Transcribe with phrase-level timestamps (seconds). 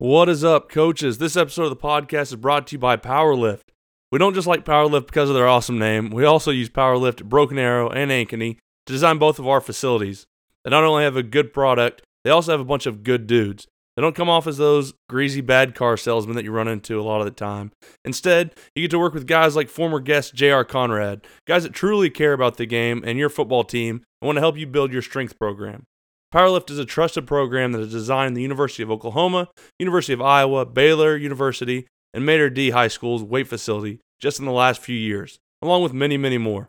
[0.00, 1.18] What is up, coaches?
[1.18, 3.70] This episode of the podcast is brought to you by Powerlift.
[4.12, 6.10] We don't just like Powerlift because of their awesome name.
[6.10, 10.24] We also use Powerlift Broken Arrow and Ankeny to design both of our facilities.
[10.62, 13.66] They not only have a good product, they also have a bunch of good dudes.
[13.96, 17.02] They don't come off as those greasy bad car salesmen that you run into a
[17.02, 17.72] lot of the time.
[18.04, 20.64] Instead, you get to work with guys like former guest J.R.
[20.64, 24.42] Conrad, guys that truly care about the game and your football team and want to
[24.42, 25.86] help you build your strength program.
[26.34, 29.48] Powerlift is a trusted program that is designed in the University of Oklahoma,
[29.78, 34.52] University of Iowa, Baylor University, and Mater Dei High School's weight facility just in the
[34.52, 36.68] last few years, along with many, many more.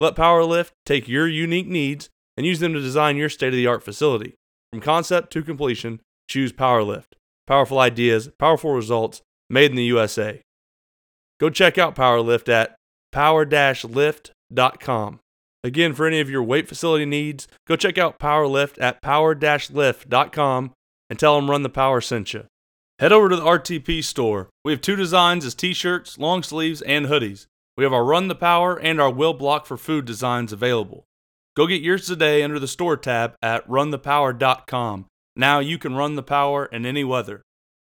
[0.00, 3.66] Let Powerlift take your unique needs and use them to design your state of the
[3.66, 4.34] art facility.
[4.72, 7.14] From concept to completion, choose Powerlift.
[7.46, 10.40] Powerful ideas, powerful results, made in the USA.
[11.40, 12.76] Go check out Powerlift at
[13.10, 15.20] power-lift.com.
[15.64, 20.72] Again, for any of your weight facility needs, go check out Powerlift at power-lift.com
[21.08, 22.46] and tell them Run the Power sent you.
[22.98, 24.48] Head over to the RTP store.
[24.64, 27.46] We have two designs as t-shirts, long sleeves, and hoodies.
[27.76, 31.04] We have our Run the Power and our Will Block for Food designs available.
[31.56, 35.06] Go get yours today under the store tab at runthepower.com.
[35.36, 37.42] Now you can run the power in any weather.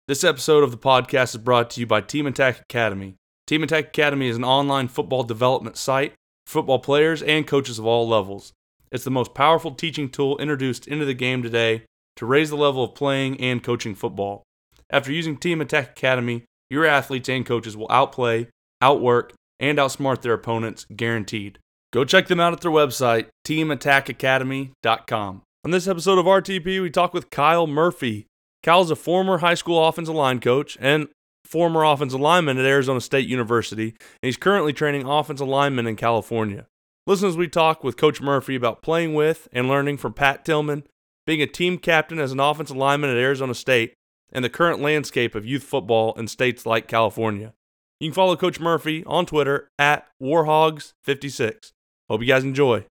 [0.08, 3.16] This episode of the podcast is brought to you by Team Attack Academy.
[3.46, 6.14] Team Attack Academy is an online football development site
[6.48, 8.54] football players and coaches of all levels.
[8.92, 11.84] It's the most powerful teaching tool introduced into the game today
[12.16, 14.44] to raise the level of playing and coaching football.
[14.90, 18.48] After using Team Attack Academy, your athletes and coaches will outplay,
[18.82, 21.60] outwork, and outsmart their opponents guaranteed.
[21.92, 25.42] Go check them out at their website, teamattackacademy.com.
[25.66, 28.26] On this episode of RTP, we talk with Kyle Murphy.
[28.64, 31.10] Kyle's a former high school offensive line coach and
[31.48, 36.68] former offensive lineman at Arizona State University, and he's currently training offensive linemen in California.
[37.06, 40.84] Listen as we talk with Coach Murphy about playing with and learning from Pat Tillman,
[41.26, 43.94] being a team captain as an offensive lineman at Arizona State,
[44.32, 47.54] and the current landscape of youth football in states like California.
[48.00, 51.72] You can follow Coach Murphy on Twitter at Warhogs56.
[52.10, 52.86] Hope you guys enjoy.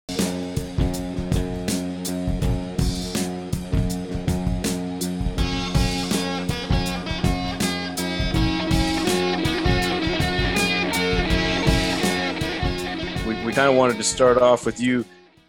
[13.57, 15.03] Kind of wanted to start off with you,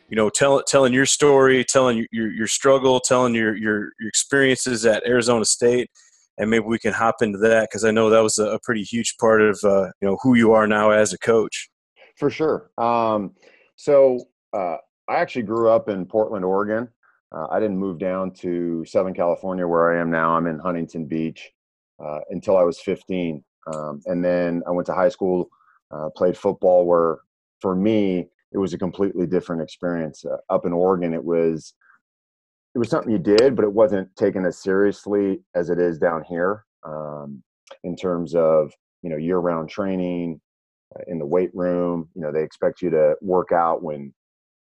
[0.08, 4.86] you know, tell, telling your story, telling your, your, struggle, telling your, your, your experiences
[4.86, 5.90] at Arizona State,
[6.38, 8.84] and maybe we can hop into that because I know that was a, a, pretty
[8.84, 11.70] huge part of uh, you know who you are now as a coach.
[12.16, 12.72] For sure.
[12.78, 13.34] Um,
[13.76, 14.78] so uh,
[15.10, 16.88] I actually grew up in Portland, Oregon.
[17.36, 20.32] Uh, I didn't move down to Southern California where I am now.
[20.32, 21.52] I'm in Huntington Beach
[22.02, 23.44] uh, until I was 15,
[23.76, 25.50] um, and then I went to high school,
[25.92, 27.18] uh, played football where
[27.62, 30.24] for me, it was a completely different experience.
[30.26, 31.74] Uh, up in Oregon, it was
[32.76, 36.24] it was something you did, but it wasn't taken as seriously as it is down
[36.24, 37.42] here um,
[37.84, 40.40] in terms of you know year-round training
[40.96, 42.10] uh, in the weight room.
[42.16, 44.14] You know they expect you to work out when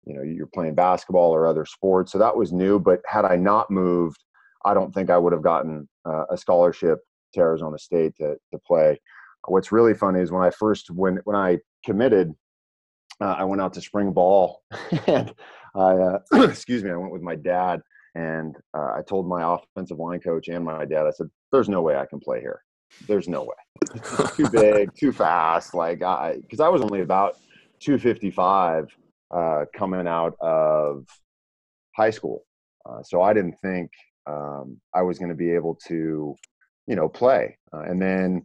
[0.06, 2.12] you know you're playing basketball or other sports.
[2.12, 2.79] So that was new.
[2.79, 4.24] But had I not moved,
[4.66, 7.00] I don't think I would have gotten uh, a scholarship
[7.34, 9.00] to Arizona State to to play.
[9.47, 12.34] What's really funny is when I first when when I committed
[13.22, 14.63] uh, I went out to spring ball
[15.07, 15.33] and
[15.75, 17.81] I, uh, excuse me, I went with my dad
[18.16, 21.81] and uh, I told my offensive line coach and my dad, I said, there's no
[21.81, 22.61] way I can play here.
[23.07, 24.00] There's no way.
[24.35, 25.73] too big, too fast.
[25.73, 27.38] Like I, cause I was only about
[27.79, 28.88] 255
[29.31, 31.05] uh, coming out of
[31.95, 32.44] high school.
[32.89, 33.91] Uh, so I didn't think
[34.25, 36.35] um, I was going to be able to,
[36.88, 37.57] you know, play.
[37.73, 38.44] Uh, and then,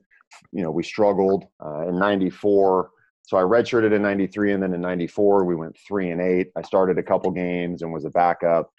[0.51, 1.45] you know, we struggled
[1.87, 2.91] in 94
[3.23, 6.49] so I redshirted in 93 and then in 94 we went three and eight.
[6.57, 8.71] I started a couple games and was a backup.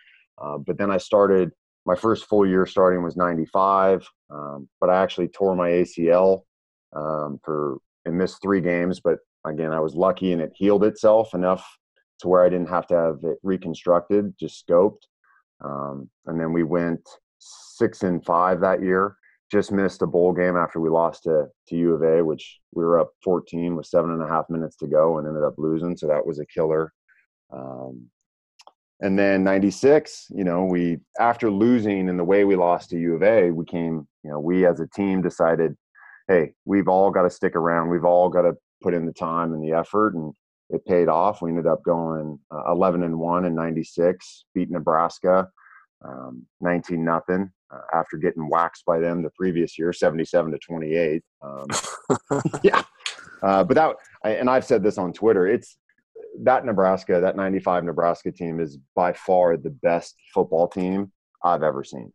[0.41, 1.51] Uh, but then I started
[1.85, 4.07] my first full year starting was 95.
[4.29, 6.43] Um, but I actually tore my ACL
[6.95, 8.99] um, for and missed three games.
[8.99, 11.65] But again, I was lucky and it healed itself enough
[12.19, 15.03] to where I didn't have to have it reconstructed, just scoped.
[15.63, 17.01] Um, and then we went
[17.39, 19.15] six and five that year
[19.53, 22.83] just missed a bowl game after we lost to, to U of A, which we
[22.83, 25.95] were up 14 with seven and a half minutes to go and ended up losing.
[25.95, 26.91] So that was a killer.
[27.51, 28.07] Um,
[28.99, 33.13] and then 96, you know, we, after losing in the way we lost to U
[33.13, 35.77] of A, we came, you know, we as a team decided,
[36.27, 37.89] hey, we've all got to stick around.
[37.89, 40.15] We've all got to put in the time and the effort.
[40.15, 40.33] And
[40.71, 41.43] it paid off.
[41.43, 45.47] We ended up going uh, 11 and 1 in 96, beat Nebraska
[46.03, 51.23] um, 19 nothing uh, after getting waxed by them the previous year, 77 to 28.
[51.41, 51.65] Um,
[52.63, 52.83] yeah,
[53.41, 55.47] uh, but that and I've said this on Twitter.
[55.47, 55.77] It's
[56.41, 61.11] that Nebraska, that 95 Nebraska team is by far the best football team
[61.43, 62.11] I've ever seen.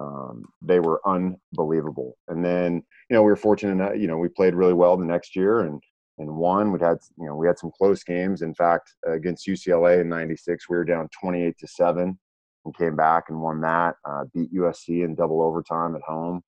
[0.00, 2.16] Um, they were unbelievable.
[2.28, 5.04] And then, you know, we were fortunate enough, you know, we played really well the
[5.04, 5.80] next year and,
[6.18, 6.72] and won.
[6.72, 8.42] We had, you know, we had some close games.
[8.42, 12.18] In fact, against UCLA in 96, we were down 28 to seven
[12.64, 16.42] and came back and won that, uh, beat USC in double overtime at home.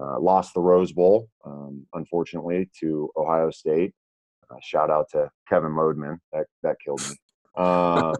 [0.00, 3.94] Uh, lost the Rose Bowl, um, unfortunately, to Ohio State.
[4.50, 6.18] Uh, shout out to Kevin Lodeman.
[6.32, 7.16] That that killed me.
[7.56, 8.14] Uh,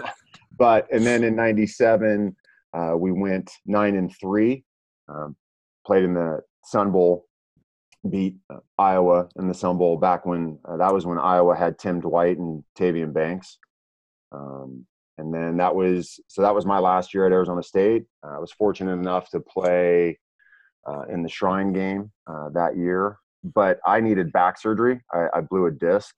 [0.58, 2.34] but and then in '97,
[2.72, 4.64] uh, we went nine and three.
[5.08, 5.36] Um,
[5.86, 7.26] played in the Sun Bowl,
[8.10, 12.00] beat uh, Iowa in the Sun Bowl back when that was when Iowa had Tim
[12.00, 13.58] Dwight and Tavian Banks.
[14.32, 14.84] Um,
[15.18, 18.04] and then that was so that was my last year at Arizona State.
[18.22, 20.18] I was fortunate enough to play
[20.86, 23.18] uh, in the Shrine game uh, that year.
[23.42, 25.00] But I needed back surgery.
[25.12, 26.14] I, I blew a disc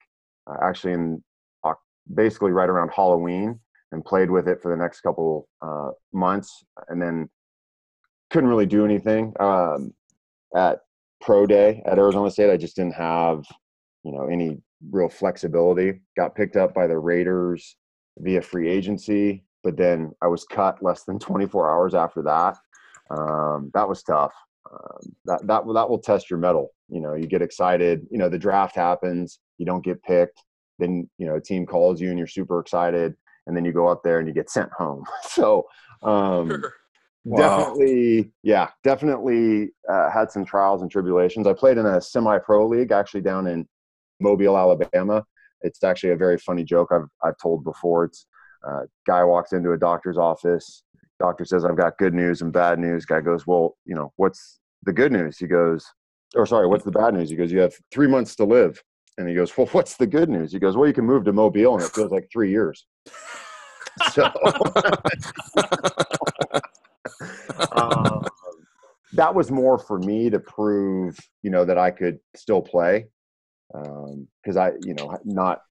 [0.49, 1.23] uh, actually in
[2.13, 3.59] basically right around Halloween
[3.91, 7.29] and played with it for the next couple uh, months and then
[8.29, 9.93] couldn't really do anything um,
[10.55, 10.79] at
[11.21, 12.51] pro day at Arizona State.
[12.51, 13.45] I just didn't have,
[14.03, 14.57] you know, any
[14.91, 16.01] real flexibility.
[16.15, 17.75] Got picked up by the Raiders
[18.19, 22.57] via free agency, but then I was cut less than 24 hours after that.
[23.09, 24.33] Um, that was tough
[24.71, 26.73] um, that that that will test your mettle.
[26.89, 28.05] You know, you get excited.
[28.09, 29.39] You know, the draft happens.
[29.57, 30.43] You don't get picked.
[30.79, 33.15] Then you know, a team calls you and you're super excited,
[33.45, 35.03] and then you go up there and you get sent home.
[35.29, 35.65] So,
[36.03, 36.63] um,
[37.23, 37.37] wow.
[37.37, 41.47] definitely, yeah, definitely uh, had some trials and tribulations.
[41.47, 43.67] I played in a semi-pro league actually down in
[44.19, 45.25] Mobile, Alabama.
[45.61, 48.05] It's actually a very funny joke I've I've told before.
[48.05, 48.25] It's
[48.67, 50.83] uh, guy walks into a doctor's office.
[51.19, 53.05] Doctor says i've got good news and bad news.
[53.05, 55.37] Guy goes well you know what's the good news?
[55.37, 55.85] He goes
[56.35, 57.29] or sorry what's the bad news?
[57.29, 58.81] He goes you have three months to live.
[59.17, 60.51] And he goes well what's the good news?
[60.51, 62.85] He goes well you can move to mobile and it feels like three years.
[64.11, 64.25] So
[67.71, 68.23] um,
[69.13, 73.05] that was more for me to prove you know that i could still play
[73.71, 75.61] because um, i you know not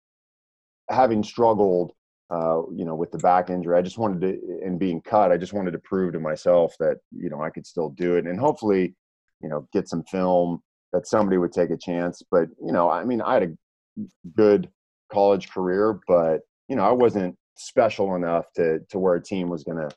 [0.90, 1.92] having struggled
[2.30, 3.78] uh, you know, with the back injury.
[3.78, 6.96] I just wanted to, and being cut, I just wanted to prove to myself that,
[7.12, 8.94] you know, I could still do it and hopefully,
[9.40, 10.60] you know, get some film
[10.92, 12.22] that somebody would take a chance.
[12.30, 14.06] But, you know, I mean, I had a
[14.36, 14.68] good
[15.12, 19.62] college career, but, you know, I wasn't special enough to, to where a team was
[19.62, 19.94] going to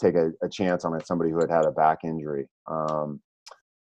[0.00, 2.46] take a, a, chance on somebody who had had a back injury.
[2.68, 3.20] Um,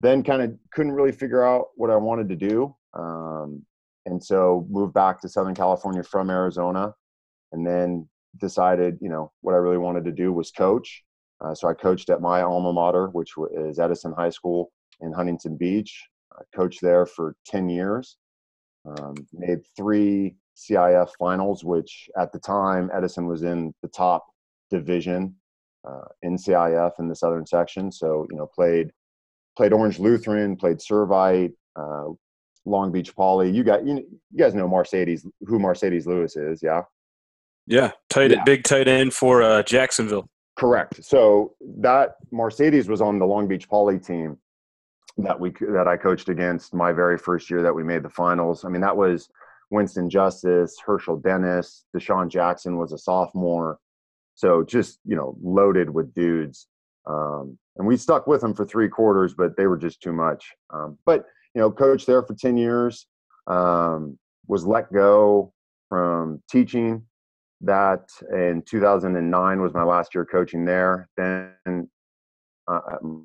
[0.01, 2.75] then kind of couldn't really figure out what I wanted to do.
[2.94, 3.63] Um,
[4.06, 6.94] and so moved back to Southern California from Arizona
[7.51, 8.07] and then
[8.38, 11.04] decided, you know, what I really wanted to do was coach.
[11.42, 15.57] Uh, so I coached at my alma mater, which is Edison High School in Huntington
[15.57, 16.07] Beach.
[16.34, 18.18] I coached there for 10 years.
[18.86, 24.25] Um, made three CIF finals, which at the time Edison was in the top
[24.69, 25.36] division
[25.88, 27.92] uh, in CIF in the southern section.
[27.92, 28.92] So you know, played
[29.56, 32.10] played Orange Lutheran, played Servite, uh,
[32.65, 33.51] Long Beach Poly.
[33.51, 36.81] You got you, you guys know Marcedes, who Marcedes Lewis is, yeah.
[37.65, 38.44] Yeah, tight, yeah.
[38.44, 40.27] big tight end for uh, Jacksonville.
[40.57, 41.04] Correct.
[41.04, 44.38] So that Marcedes was on the Long Beach Poly team
[45.18, 48.65] that we that I coached against my very first year that we made the finals.
[48.65, 49.30] I mean, that was
[49.71, 53.80] Winston Justice, Hershel Dennis, DeSean Jackson was a sophomore.
[54.36, 56.68] So just you know, loaded with dudes.
[57.06, 60.54] Um, and we stuck with them for three quarters, but they were just too much.
[60.71, 63.07] Um, but you know, coached there for ten years.
[63.48, 64.17] Um,
[64.48, 65.53] was let go
[65.89, 67.03] from teaching
[67.62, 71.07] that in 2009 was my last year coaching there.
[71.15, 71.89] Then
[72.67, 72.79] uh,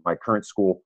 [0.04, 0.82] my current school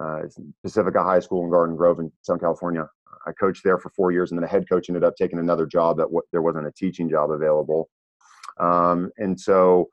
[0.00, 0.22] uh,
[0.62, 2.88] Pacifica High School in Garden Grove in Southern California.
[3.26, 5.66] I coached there for four years, and then a head coach ended up taking another
[5.66, 7.90] job that w- there wasn't a teaching job available.
[8.58, 9.88] Um, and so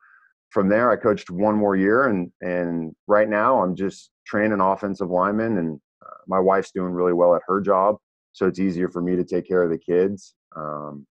[0.51, 5.09] from there, I coached one more year, and and right now I'm just training offensive
[5.09, 5.79] linemen, and
[6.27, 7.97] my wife's doing really well at her job,
[8.33, 10.33] so it's easier for me to take care of the kids.
[10.55, 11.05] Um,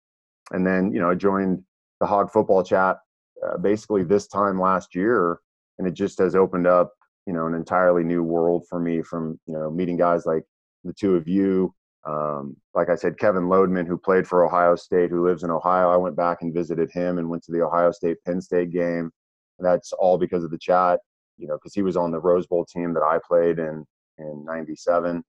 [0.53, 1.63] and then you know I joined
[2.01, 2.99] the Hog Football Chat
[3.47, 5.41] uh, basically this time last year,
[5.79, 6.93] and it just has opened up
[7.27, 10.45] you know an entirely new world for me from you know meeting guys like
[10.85, 11.75] the two of you.
[12.07, 15.91] Um, like I said, Kevin Lodeman, who played for Ohio State, who lives in Ohio.
[15.91, 19.11] I went back and visited him and went to the Ohio State Penn State game.
[19.59, 21.01] That's all because of the chat,
[21.37, 23.85] you know, because he was on the Rose Bowl team that I played in
[24.19, 25.23] in '97.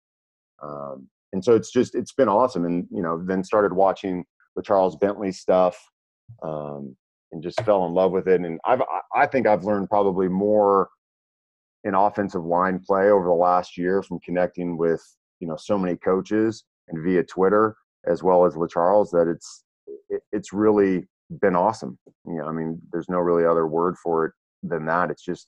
[0.62, 2.66] Um, and so it's just it's been awesome.
[2.66, 4.26] And you know, then started watching
[4.56, 5.78] the Charles Bentley stuff
[6.44, 6.96] um,
[7.32, 8.42] and just fell in love with it.
[8.42, 8.82] And I've
[9.16, 10.90] I think I've learned probably more
[11.84, 15.04] in offensive line play over the last year from connecting with
[15.40, 17.76] you know so many coaches and via Twitter
[18.08, 19.64] as well as LeCharles that it's
[20.10, 21.08] it, it's really
[21.42, 21.98] been awesome.
[22.26, 24.32] You know, I mean, there's no really other word for it
[24.64, 25.12] than that.
[25.12, 25.48] It's just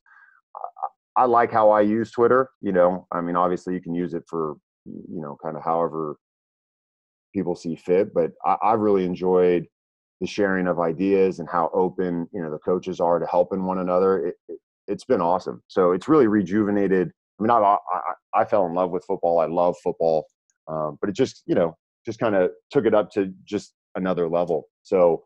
[1.20, 2.50] I like how I use Twitter.
[2.62, 6.16] You know, I mean, obviously you can use it for, you know, kind of however
[7.34, 9.66] people see fit, but I, I really enjoyed
[10.22, 13.80] the sharing of ideas and how open, you know, the coaches are to helping one
[13.80, 14.28] another.
[14.28, 15.62] It, it, it's been awesome.
[15.68, 17.12] So it's really rejuvenated.
[17.38, 17.80] I mean, I, I,
[18.34, 19.40] I fell in love with football.
[19.40, 20.26] I love football,
[20.70, 24.30] um, but it just, you know, just kind of took it up to just another
[24.30, 24.70] level.
[24.84, 25.26] So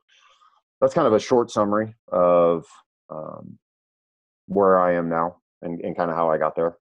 [0.81, 2.65] that's kind of a short summary of
[3.12, 3.59] um,
[4.47, 6.77] where I am now and, and kind of how I got there.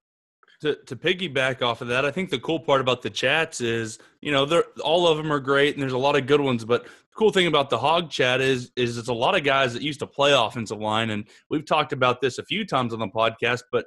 [0.61, 3.99] To, to piggyback off of that, I think the cool part about the chats is,
[4.21, 6.63] you know, they're all of them are great and there's a lot of good ones.
[6.63, 9.73] But the cool thing about the hog chat is, is it's a lot of guys
[9.73, 12.99] that used to play offensive line, and we've talked about this a few times on
[12.99, 13.63] the podcast.
[13.73, 13.85] But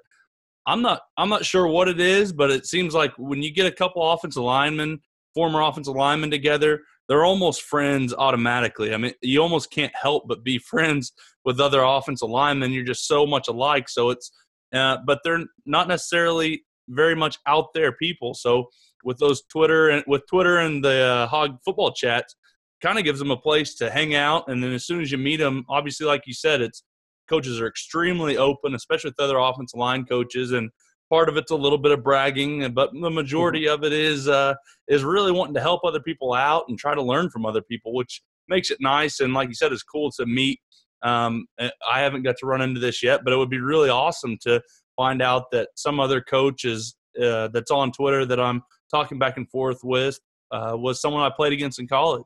[0.67, 3.67] I'm not, I'm not sure what it is, but it seems like when you get
[3.67, 5.01] a couple offensive linemen,
[5.33, 8.93] former offensive linemen together, they're almost friends automatically.
[8.93, 11.13] I mean, you almost can't help but be friends
[11.45, 12.73] with other offensive linemen.
[12.73, 13.89] You're just so much alike.
[13.89, 14.31] So it's,
[14.73, 18.35] uh, but they're not necessarily very much out there people.
[18.35, 18.69] So
[19.05, 22.37] with those Twitter and with Twitter and the uh, Hog football chats,
[22.83, 24.49] kind of gives them a place to hang out.
[24.49, 26.83] And then as soon as you meet them, obviously, like you said, it's
[27.29, 30.53] coaches are extremely open, especially with other offensive line coaches.
[30.53, 30.71] And
[31.11, 33.75] part of it's a little bit of bragging, but the majority mm-hmm.
[33.75, 34.55] of it is uh,
[34.89, 37.95] is really wanting to help other people out and try to learn from other people,
[37.95, 39.21] which makes it nice.
[39.21, 40.61] And like you said, it's cool to meet.
[41.03, 43.91] Um, eh, I haven't got to run into this yet, but it would be really
[43.91, 44.63] awesome to
[44.97, 49.37] find out that some other coach is uh, that's on Twitter that I'm talking back
[49.37, 50.19] and forth with
[50.51, 52.25] uh, was someone I played against in college.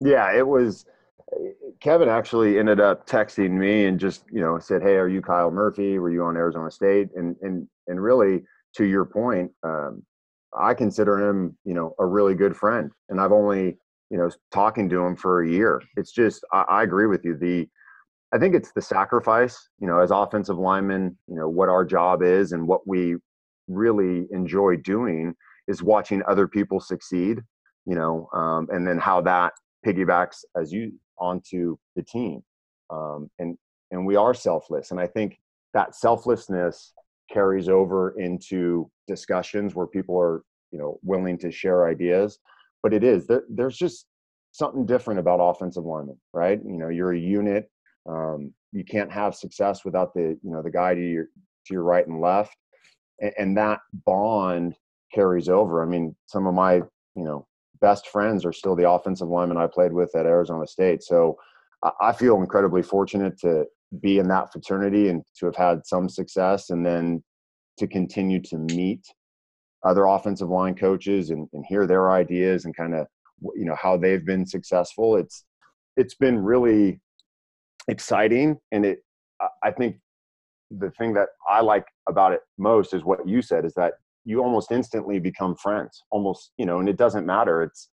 [0.00, 0.84] Yeah, it was.
[1.80, 5.50] Kevin actually ended up texting me and just you know said, "Hey, are you Kyle
[5.50, 5.98] Murphy?
[5.98, 8.42] Were you on Arizona State?" And and and really,
[8.76, 10.02] to your point, um,
[10.56, 13.78] I consider him you know a really good friend, and I've only
[14.10, 15.80] you know talking to him for a year.
[15.96, 17.36] It's just I, I agree with you.
[17.36, 17.68] The
[18.34, 22.22] I think it's the sacrifice, you know, as offensive linemen, you know, what our job
[22.22, 23.16] is and what we
[23.68, 25.34] really enjoy doing
[25.68, 27.40] is watching other people succeed,
[27.86, 29.52] you know, um, and then how that
[29.86, 32.42] piggybacks as you onto the team.
[32.90, 33.56] Um, and
[33.90, 35.38] and we are selfless, and I think
[35.74, 36.94] that selflessness
[37.30, 42.38] carries over into discussions where people are, you know, willing to share ideas.
[42.82, 44.06] But it is there, there's just
[44.52, 46.60] something different about offensive linemen, right?
[46.64, 47.70] You know, you're a unit.
[48.08, 51.24] Um, you can't have success without the you know the guy to your
[51.66, 52.56] to your right and left,
[53.20, 54.74] and, and that bond
[55.12, 55.82] carries over.
[55.82, 57.46] I mean, some of my you know
[57.80, 61.02] best friends are still the offensive linemen I played with at Arizona State.
[61.02, 61.36] So
[62.00, 63.66] I feel incredibly fortunate to
[64.00, 67.22] be in that fraternity and to have had some success and then
[67.78, 69.04] to continue to meet
[69.84, 73.06] other offensive line coaches and, and hear their ideas and kind of
[73.56, 75.44] you know how they've been successful it's
[75.96, 77.00] it's been really
[77.88, 79.00] exciting and it
[79.62, 79.96] i think
[80.70, 84.42] the thing that i like about it most is what you said is that you
[84.42, 87.88] almost instantly become friends almost you know and it doesn't matter it's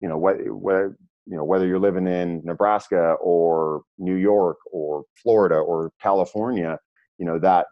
[0.00, 0.96] you know what whether
[1.26, 6.78] you know whether you're living in nebraska or new york or florida or california
[7.18, 7.66] you know that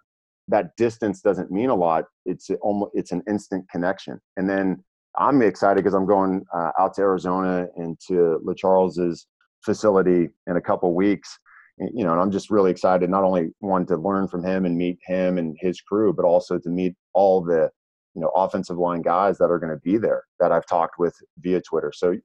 [0.49, 4.21] that distance doesn't mean a lot it's almost it's an instant connection.
[4.37, 4.83] And then
[5.19, 9.27] i'm excited because i'm going uh, out to arizona and to LeCharles's
[9.65, 11.39] facility in a couple weeks
[11.81, 14.65] eh, you know, and I'm just really excited not only one to learn from him
[14.65, 17.71] and meet him and his crew, but also to meet all the
[18.15, 21.15] you know offensive line guys that are going to be there that I've talked with
[21.39, 21.93] via Twitter.
[21.95, 22.17] So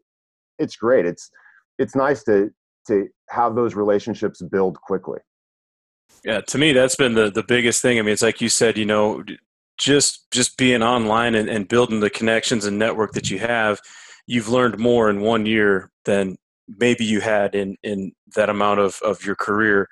[0.57, 1.05] it's great.
[1.05, 1.29] It's
[1.77, 2.49] it's nice to
[2.87, 5.19] to have those relationships build quickly.
[6.25, 7.99] Yeah, to me that's been the the biggest thing.
[7.99, 9.23] I mean, it's like you said, you know,
[9.77, 13.79] just just being online and, and building the connections and network that you have,
[14.27, 16.37] you've learned more in one year than
[16.79, 19.87] maybe you had in in that amount of of your career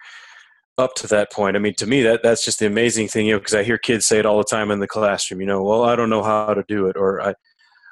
[0.78, 1.56] up to that point.
[1.56, 3.78] I mean, to me, that that's just the amazing thing, you know, because I hear
[3.78, 5.42] kids say it all the time in the classroom.
[5.42, 7.36] You know, well, I don't know how to do it, or I,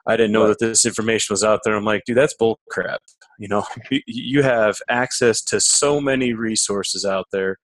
[0.07, 1.75] I didn't know that this information was out there.
[1.75, 3.01] I'm like, dude, that's bull crap.
[3.37, 3.65] You know,
[4.07, 7.57] you have access to so many resources out there,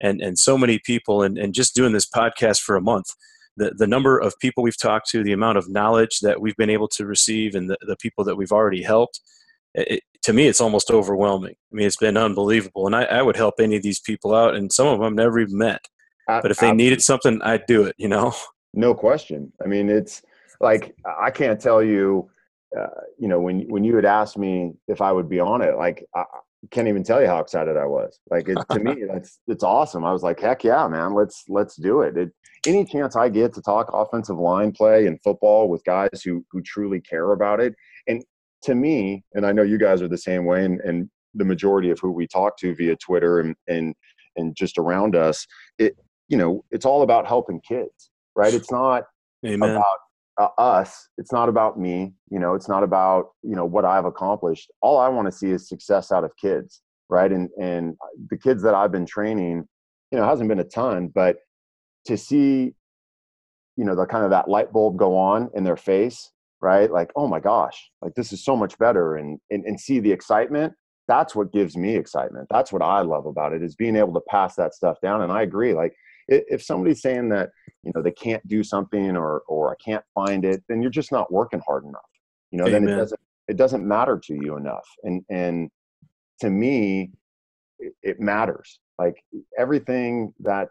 [0.00, 3.06] and and so many people, and and just doing this podcast for a month.
[3.56, 6.70] The, the number of people we've talked to, the amount of knowledge that we've been
[6.70, 9.20] able to receive, and the, the people that we've already helped,
[9.74, 11.54] it, to me, it's almost overwhelming.
[11.72, 14.54] I mean, it's been unbelievable, and I, I, would help any of these people out,
[14.54, 15.86] and some of them I've never even met.
[16.26, 17.94] But if they needed something, I'd do it.
[17.98, 18.34] You know,
[18.72, 19.52] no question.
[19.64, 20.22] I mean, it's
[20.60, 22.30] like I can't tell you.
[22.78, 22.86] Uh,
[23.18, 26.06] you know, when when you had asked me if I would be on it, like
[26.14, 26.24] I
[26.70, 28.20] can't even tell you how excited I was.
[28.30, 30.04] Like it, to me, that's it's awesome.
[30.04, 32.16] I was like, heck yeah, man, let's let's do it.
[32.16, 32.32] it.
[32.66, 36.62] Any chance I get to talk offensive line play and football with guys who who
[36.62, 37.74] truly care about it,
[38.06, 38.22] and
[38.62, 41.90] to me, and I know you guys are the same way, and, and the majority
[41.90, 43.94] of who we talk to via Twitter and and
[44.36, 45.46] and just around us,
[45.78, 45.96] it
[46.28, 48.54] you know, it's all about helping kids, right?
[48.54, 49.04] It's not
[49.44, 49.70] Amen.
[49.70, 49.96] about
[50.40, 51.08] uh, us.
[51.18, 52.14] It's not about me.
[52.30, 54.70] You know, it's not about you know what I've accomplished.
[54.80, 57.30] All I want to see is success out of kids, right?
[57.30, 57.96] And and
[58.30, 59.66] the kids that I've been training,
[60.10, 61.36] you know, hasn't been a ton, but
[62.06, 62.72] to see,
[63.76, 66.90] you know, the kind of that light bulb go on in their face, right?
[66.90, 70.12] Like, oh my gosh, like this is so much better, and and, and see the
[70.12, 70.72] excitement.
[71.08, 72.46] That's what gives me excitement.
[72.50, 75.22] That's what I love about it is being able to pass that stuff down.
[75.22, 75.92] And I agree, like
[76.28, 77.50] if somebody's saying that
[77.82, 81.12] you know they can't do something or or I can't find it, then you're just
[81.12, 82.02] not working hard enough.
[82.50, 82.84] You know, Amen.
[82.84, 84.88] then it doesn't it doesn't matter to you enough.
[85.02, 85.70] And and
[86.40, 87.10] to me,
[87.78, 88.78] it, it matters.
[88.98, 89.22] Like
[89.58, 90.68] everything that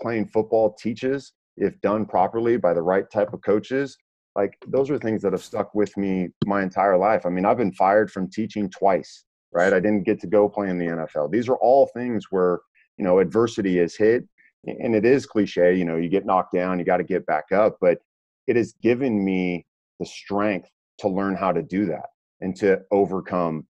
[0.00, 3.96] playing football teaches, if done properly by the right type of coaches,
[4.38, 7.26] like those are things that have stuck with me my entire life.
[7.26, 9.72] I mean, I've been fired from teaching twice, right?
[9.72, 11.32] I didn't get to go play in the NFL.
[11.32, 12.60] These are all things where,
[12.96, 14.22] you know, adversity is hit
[14.64, 17.50] and it is cliche, you know, you get knocked down, you got to get back
[17.50, 17.98] up, but
[18.46, 19.66] it has given me
[19.98, 22.06] the strength to learn how to do that
[22.40, 23.66] and to overcome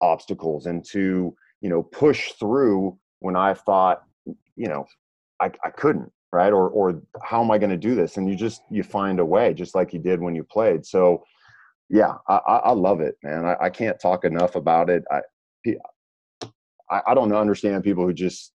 [0.00, 4.04] obstacles and to, you know, push through when I thought,
[4.56, 4.86] you know,
[5.38, 6.52] I, I couldn't, right?
[6.52, 8.16] Or, or how am I going to do this?
[8.16, 10.84] And you just, you find a way just like you did when you played.
[10.84, 11.24] So
[11.88, 13.46] yeah, I, I love it, man.
[13.46, 15.04] I, I can't talk enough about it.
[15.10, 15.22] I,
[16.90, 18.52] I don't understand people who just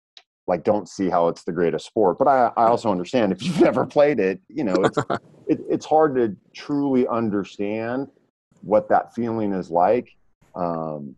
[0.47, 2.17] like don't see how it's the greatest sport.
[2.17, 4.97] But I, I also understand if you've never played it, you know, it's
[5.47, 8.07] it, it's hard to truly understand
[8.61, 10.09] what that feeling is like
[10.55, 11.15] um,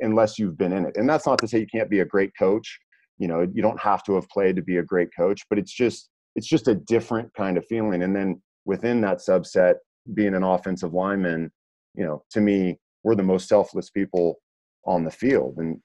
[0.00, 0.96] unless you've been in it.
[0.96, 2.80] And that's not to say you can't be a great coach.
[3.18, 5.72] You know, you don't have to have played to be a great coach, but it's
[5.72, 8.02] just it's just a different kind of feeling.
[8.02, 9.74] And then within that subset,
[10.14, 11.50] being an offensive lineman,
[11.94, 14.40] you know, to me, we're the most selfless people
[14.86, 15.58] on the field.
[15.58, 15.78] And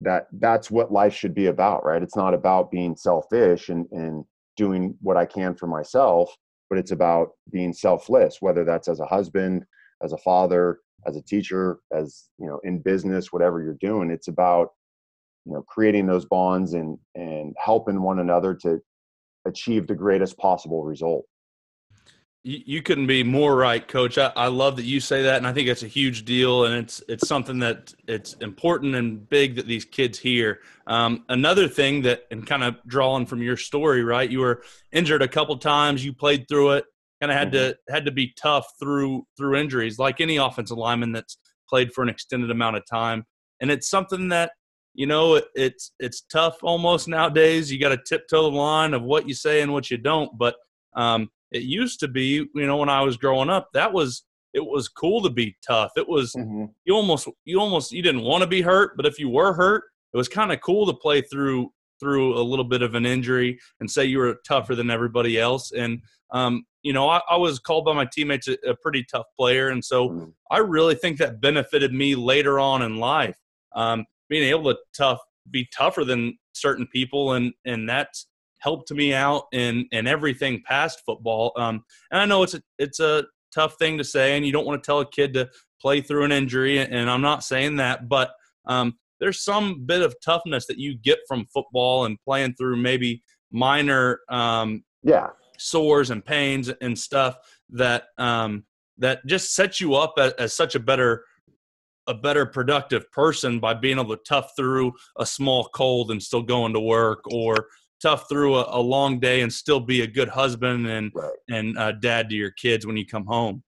[0.00, 4.24] that that's what life should be about right it's not about being selfish and and
[4.56, 6.34] doing what i can for myself
[6.68, 9.64] but it's about being selfless whether that's as a husband
[10.02, 14.28] as a father as a teacher as you know in business whatever you're doing it's
[14.28, 14.70] about
[15.46, 18.80] you know creating those bonds and and helping one another to
[19.46, 21.24] achieve the greatest possible result
[22.46, 24.18] you, you couldn't be more right, Coach.
[24.18, 26.76] I, I love that you say that, and I think it's a huge deal, and
[26.76, 30.60] it's it's something that it's important and big that these kids hear.
[30.86, 34.30] Um, another thing that, and kind of drawing from your story, right?
[34.30, 36.04] You were injured a couple times.
[36.04, 36.84] You played through it.
[37.20, 37.70] Kind of had mm-hmm.
[37.70, 42.02] to had to be tough through through injuries, like any offensive lineman that's played for
[42.02, 43.24] an extended amount of time.
[43.60, 44.52] And it's something that
[44.96, 47.70] you know it, it's it's tough almost nowadays.
[47.70, 50.56] You got to tiptoe the line of what you say and what you don't, but
[50.94, 54.64] um, it used to be, you know, when I was growing up, that was it
[54.64, 55.92] was cool to be tough.
[55.96, 56.64] It was mm-hmm.
[56.84, 59.84] you almost you almost you didn't want to be hurt, but if you were hurt,
[60.12, 63.58] it was kind of cool to play through through a little bit of an injury
[63.80, 65.72] and say you were tougher than everybody else.
[65.72, 69.26] And um, you know, I, I, was called by my teammates a, a pretty tough
[69.38, 70.30] player, and so mm-hmm.
[70.50, 73.36] I really think that benefited me later on in life.
[73.74, 78.26] Um, being able to tough be tougher than certain people, and and that's
[78.58, 81.52] helped me out in in everything past football.
[81.56, 84.66] Um, and I know it's a it's a tough thing to say, and you don't
[84.66, 85.48] want to tell a kid to
[85.80, 88.30] play through an injury, and I'm not saying that, but
[88.66, 93.22] um, there's some bit of toughness that you get from football and playing through maybe
[93.52, 97.36] minor um, yeah sores and pains and stuff
[97.70, 98.64] that um,
[98.98, 101.24] that just sets you up as, as such a better
[102.06, 106.42] a better productive person by being able to tough through a small cold and still
[106.42, 107.68] going to work or
[108.00, 111.32] tough through a, a, long day and still be a good husband and right.
[111.50, 113.62] and uh, dad to your kids when you come home.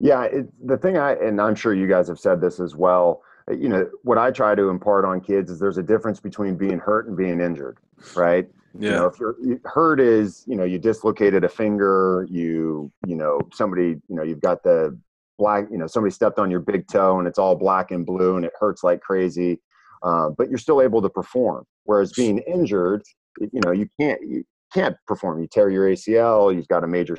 [0.00, 3.22] Yeah, it, the thing I and I'm sure you guys have said this as well.
[3.50, 6.78] You know, what I try to impart on kids is there's a difference between being
[6.78, 7.78] hurt and being injured,
[8.16, 8.48] right?
[8.78, 8.90] Yeah.
[8.90, 13.40] You know, if you're hurt is you know you dislocated a finger, you you know
[13.52, 14.98] somebody you know you've got the
[15.38, 18.36] black you know somebody stepped on your big toe and it's all black and blue
[18.36, 19.60] and it hurts like crazy,
[20.02, 21.64] uh, but you're still able to perform.
[21.84, 23.02] Whereas being injured
[23.40, 25.40] you know you can't you can't perform.
[25.40, 27.16] You tear your acl you've got a major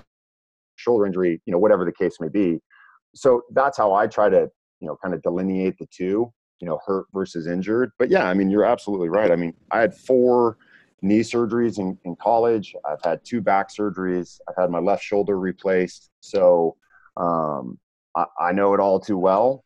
[0.77, 2.59] shoulder injury you know whatever the case may be.
[3.15, 4.49] So that's how i try to
[4.79, 7.91] you know kind of delineate the two you know hurt versus injured.
[7.99, 9.31] But yeah i mean you're absolutely right.
[9.31, 10.57] I mean i had four
[11.01, 12.75] knee surgeries in, in college.
[12.85, 14.39] I've had two back surgeries.
[14.49, 16.09] I've had my left shoulder replaced.
[16.19, 16.75] So
[17.17, 17.77] um,
[18.15, 19.63] I, I know it all too well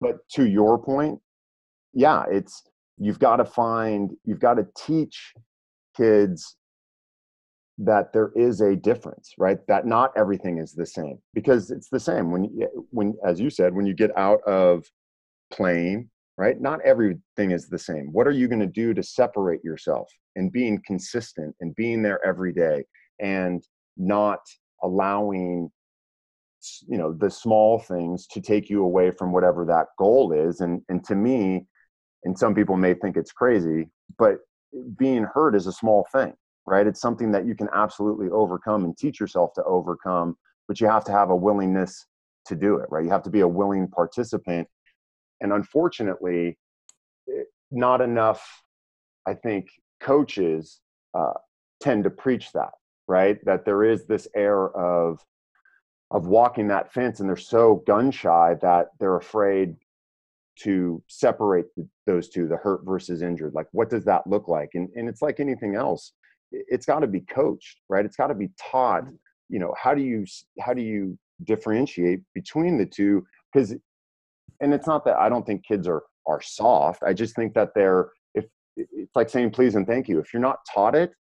[0.00, 1.18] but to your point
[1.92, 2.62] yeah it's
[2.98, 5.32] you've got to find you've got to teach
[5.96, 6.56] kids
[7.78, 11.98] that there is a difference right that not everything is the same because it's the
[11.98, 12.48] same when
[12.90, 14.84] when as you said when you get out of
[15.52, 16.60] playing right?
[16.60, 18.08] Not everything is the same.
[18.12, 22.24] What are you going to do to separate yourself and being consistent and being there
[22.26, 22.84] every day
[23.20, 23.62] and
[23.96, 24.40] not
[24.82, 25.70] allowing
[26.88, 30.82] you know the small things to take you away from whatever that goal is and
[30.88, 31.66] and to me
[32.24, 34.38] and some people may think it's crazy but
[34.96, 36.32] being hurt is a small thing
[36.66, 36.86] right?
[36.86, 41.04] It's something that you can absolutely overcome and teach yourself to overcome but you have
[41.04, 42.06] to have a willingness
[42.46, 43.04] to do it right?
[43.04, 44.68] You have to be a willing participant
[45.40, 46.58] and unfortunately
[47.28, 48.62] eh, not enough
[49.26, 49.66] i think
[50.00, 50.80] coaches
[51.14, 51.32] uh,
[51.80, 52.70] tend to preach that
[53.06, 53.44] right?
[53.44, 55.20] That there is this air of
[56.10, 59.74] of walking that fence and they're so gun shy that they're afraid
[60.56, 64.70] to separate the, those two the hurt versus injured like what does that look like?
[64.74, 66.12] And, and it's like anything else
[66.52, 68.04] it's got to be coached right?
[68.04, 69.14] It's got to be taught mm-hmm.
[69.48, 70.24] you know how do you
[70.60, 73.26] how do you differentiate between the two?
[73.52, 73.74] Because
[74.60, 77.70] and it's not that i don't think kids are are soft i just think that
[77.74, 78.44] they're if
[78.76, 80.18] it's like saying please and thank you.
[80.18, 81.12] If you're not taught it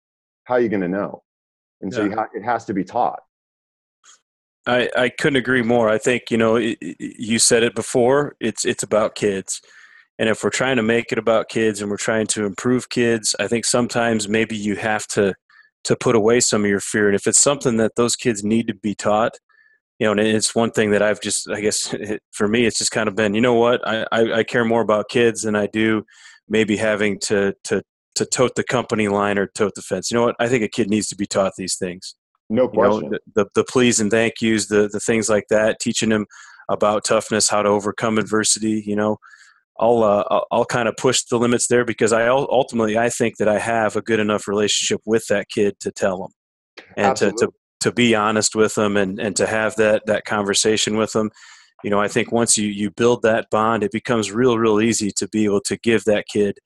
[0.45, 1.23] how are you going to know?
[1.83, 3.21] And so ha- it has to be taught
[4.67, 5.89] I, I couldn't agree more.
[5.89, 8.37] I think you know it, you said it before.
[8.41, 9.61] It's it's about kids,
[10.19, 13.35] and if we're trying to make it about kids and we're trying to improve kids,
[13.41, 15.35] I think sometimes maybe you have to
[15.85, 17.09] to put away some of your fear.
[17.09, 19.33] And if it's something that those kids need to be taught,
[19.99, 21.95] you know, and it's one thing that I've just I guess
[22.31, 24.83] for me it's just kind of been you know what I I, I care more
[24.83, 26.05] about kids than I do
[26.49, 27.83] maybe having to to
[28.15, 30.11] to tote the company line or tote the fence.
[30.11, 30.37] You know what?
[30.39, 32.15] I think a kid needs to be taught these things.
[32.53, 33.05] No question.
[33.05, 36.11] You know, the, the, the please and thank yous, the the things like that, teaching
[36.11, 36.27] them
[36.69, 38.83] about toughness, how to overcome adversity.
[38.85, 39.17] You know,
[39.81, 43.39] I'll uh, I'll, I'll kind of push the limits there because I ultimately I think
[43.39, 47.33] that I have a good enough relationship with that kid to tell them and to,
[47.33, 47.49] to
[47.81, 51.31] to be honest with them and and to have that that conversation with them.
[51.83, 55.11] You know, I think once you you build that bond, it becomes real real easy
[55.13, 56.59] to be able to give that kid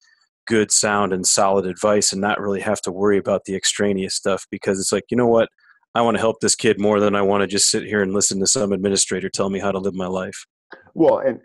[0.49, 4.47] good sound and solid advice and not really have to worry about the extraneous stuff
[4.51, 5.49] because it's like you know what
[5.97, 8.13] I want to help this kid more than I want to just sit here and
[8.13, 10.47] listen to some administrator tell me how to live my life.
[10.93, 11.41] Well, and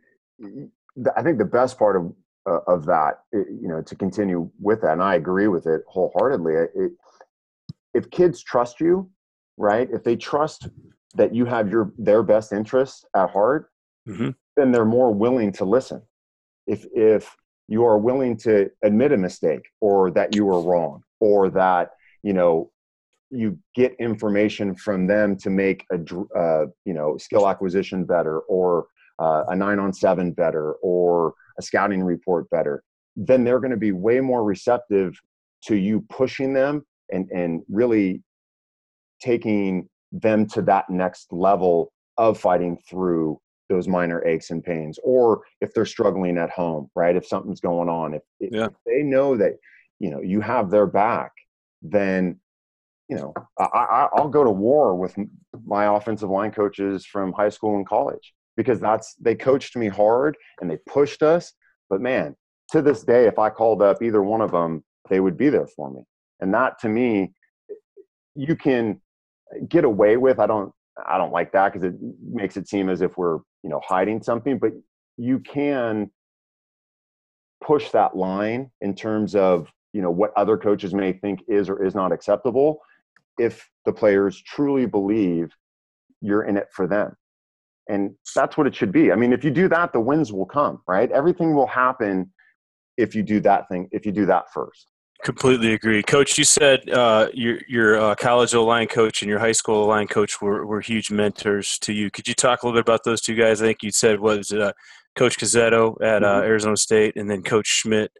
[1.15, 2.13] I think the best part of
[2.49, 6.53] uh, of that, you know, to continue with that, and I agree with it wholeheartedly.
[6.75, 6.91] It,
[7.93, 9.09] if kids trust you,
[9.55, 9.87] right?
[9.89, 10.67] If they trust
[11.15, 13.71] that you have your their best interests at heart,
[14.05, 14.31] mm-hmm.
[14.57, 16.01] then they're more willing to listen.
[16.67, 17.33] If if
[17.69, 22.33] you are willing to admit a mistake or that you were wrong or that you
[22.33, 22.69] know
[23.31, 25.97] you get information from them to make a
[26.37, 28.87] uh, you know skill acquisition better or
[29.19, 32.83] uh, a nine on seven better or a scouting report better
[33.15, 35.13] then they're going to be way more receptive
[35.63, 38.21] to you pushing them and and really
[39.21, 43.39] taking them to that next level of fighting through
[43.69, 47.87] those minor aches and pains or if they're struggling at home right if something's going
[47.87, 48.65] on if, yeah.
[48.65, 49.53] if they know that
[49.99, 51.31] you know you have their back
[51.81, 52.37] then
[53.11, 55.13] you know, I, I'll go to war with
[55.65, 60.37] my offensive line coaches from high school and college because that's they coached me hard
[60.61, 61.51] and they pushed us.
[61.89, 62.37] But man,
[62.71, 65.67] to this day, if I called up either one of them, they would be there
[65.67, 66.05] for me.
[66.39, 67.33] And that to me,
[68.33, 69.01] you can
[69.67, 70.39] get away with.
[70.39, 70.71] I don't
[71.05, 74.23] I don't like that because it makes it seem as if we're you know hiding
[74.23, 74.57] something.
[74.57, 74.71] But
[75.17, 76.09] you can
[77.61, 81.83] push that line in terms of you know what other coaches may think is or
[81.83, 82.79] is not acceptable
[83.41, 85.49] if the players truly believe
[86.21, 87.15] you're in it for them.
[87.89, 89.11] And that's what it should be.
[89.11, 91.11] I mean, if you do that, the wins will come, right?
[91.11, 92.31] Everything will happen
[92.97, 94.91] if you do that thing, if you do that first.
[95.23, 96.37] Completely agree, Coach.
[96.37, 99.85] You said uh, your your uh, college O line coach and your high school O
[99.85, 102.09] line coach were, were huge mentors to you.
[102.09, 103.61] Could you talk a little bit about those two guys?
[103.61, 104.71] I think you said was uh,
[105.15, 106.47] Coach Cazzetto at uh, mm-hmm.
[106.47, 108.11] Arizona State, and then Coach Schmidt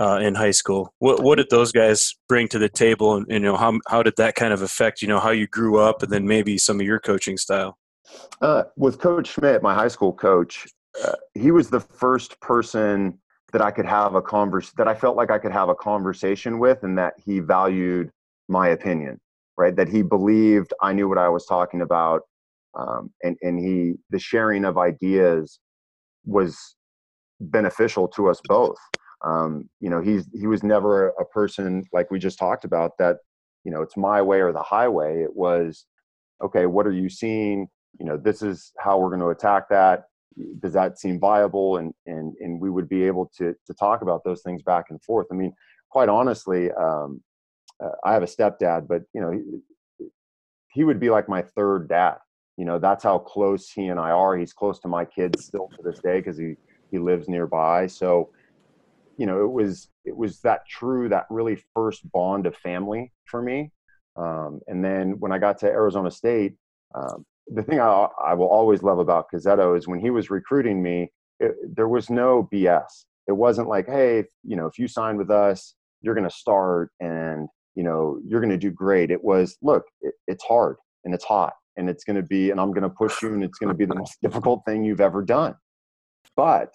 [0.00, 0.94] uh, in high school.
[0.98, 4.14] What what did those guys bring to the table, and, you know how how did
[4.16, 6.86] that kind of affect you know how you grew up, and then maybe some of
[6.86, 7.76] your coaching style?
[8.40, 10.66] Uh, with Coach Schmidt, my high school coach,
[11.04, 13.18] uh, he was the first person
[13.52, 16.58] that I could have a converse that I felt like I could have a conversation
[16.58, 18.10] with, and that he valued
[18.48, 19.20] my opinion,
[19.58, 19.76] right?
[19.76, 22.22] That he believed I knew what I was talking about,
[22.74, 25.60] um, and and he the sharing of ideas
[26.24, 26.56] was
[27.40, 28.76] beneficial to us both
[29.24, 33.18] um, you know he's he was never a person like we just talked about that
[33.64, 35.22] you know it's my way or the highway.
[35.22, 35.86] It was
[36.42, 37.68] okay what are you seeing?
[37.98, 40.04] You know this is how we're going to attack that.
[40.60, 41.76] Does that seem viable?
[41.76, 45.02] And and and we would be able to to talk about those things back and
[45.02, 45.26] forth.
[45.30, 45.52] I mean
[45.90, 47.20] quite honestly um,
[47.82, 50.06] uh, i have a stepdad but you know he,
[50.72, 52.16] he would be like my third dad.
[52.56, 54.36] You know that's how close he and i are.
[54.36, 56.54] He's close to my kids still to this day because he
[56.90, 58.30] He lives nearby, so
[59.20, 63.42] you know it was it was that true that really first bond of family for
[63.42, 63.70] me.
[64.16, 66.54] Um, and then when I got to Arizona State,
[66.94, 70.82] um, the thing I, I will always love about Cazzetto is when he was recruiting
[70.82, 73.04] me, it, there was no BS.
[73.28, 76.90] It wasn't like, hey, you know, if you sign with us, you're going to start
[77.00, 79.10] and you know you're going to do great.
[79.10, 82.58] It was, look, it, it's hard and it's hot and it's going to be, and
[82.58, 85.02] I'm going to push you, and it's going to be the most difficult thing you've
[85.02, 85.54] ever done.
[86.36, 86.70] But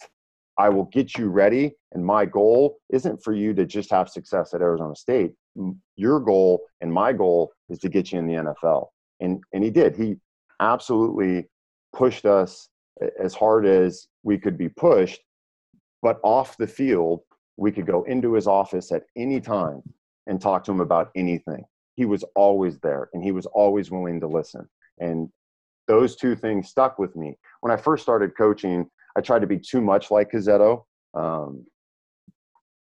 [0.58, 1.74] I will get you ready.
[1.94, 5.34] And my goal isn't for you to just have success at Arizona State.
[5.96, 8.88] Your goal and my goal is to get you in the NFL.
[9.20, 9.96] And and he did.
[9.96, 10.18] He
[10.60, 11.48] absolutely
[11.94, 12.70] pushed us
[13.22, 15.22] as hard as we could be pushed.
[16.02, 17.22] But off the field,
[17.58, 19.82] we could go into his office at any time
[20.28, 21.64] and talk to him about anything.
[21.96, 24.68] He was always there and he was always willing to listen.
[25.00, 25.30] And
[25.88, 27.38] those two things stuck with me.
[27.62, 30.84] When I first started coaching, I tried to be too much like Cazzetto.
[31.14, 31.66] Um,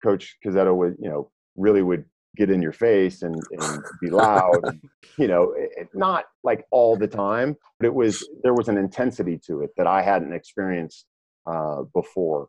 [0.03, 2.05] Coach Cazzetto would, you know, really would
[2.37, 4.65] get in your face and, and be loud.
[4.65, 4.81] and,
[5.19, 9.39] you know, it, not like all the time, but it was there was an intensity
[9.47, 11.07] to it that I hadn't experienced
[11.47, 12.49] uh, before.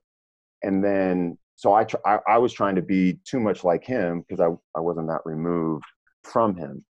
[0.64, 4.22] And then, so I, tr- I, I was trying to be too much like him
[4.28, 5.86] because I I wasn't that removed
[6.24, 6.84] from him,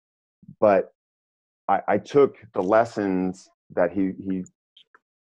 [0.60, 0.90] but
[1.68, 4.44] I, I took the lessons that he he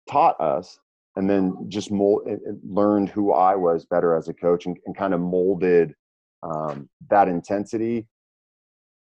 [0.08, 0.78] taught us
[1.16, 2.28] and then just mold,
[2.68, 5.94] learned who I was better as a coach and, and kind of molded
[6.42, 8.06] um, that intensity.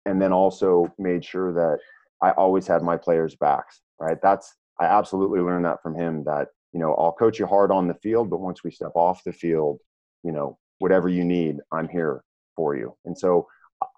[0.04, 1.78] And then also made sure that
[2.22, 4.18] I always had my players' backs, right?
[4.22, 7.88] That's, I absolutely learned that from him that, you know, I'll coach you hard on
[7.88, 9.80] the field, but once we step off the field,
[10.22, 12.22] you know, whatever you need, I'm here
[12.54, 12.94] for you.
[13.06, 13.48] And so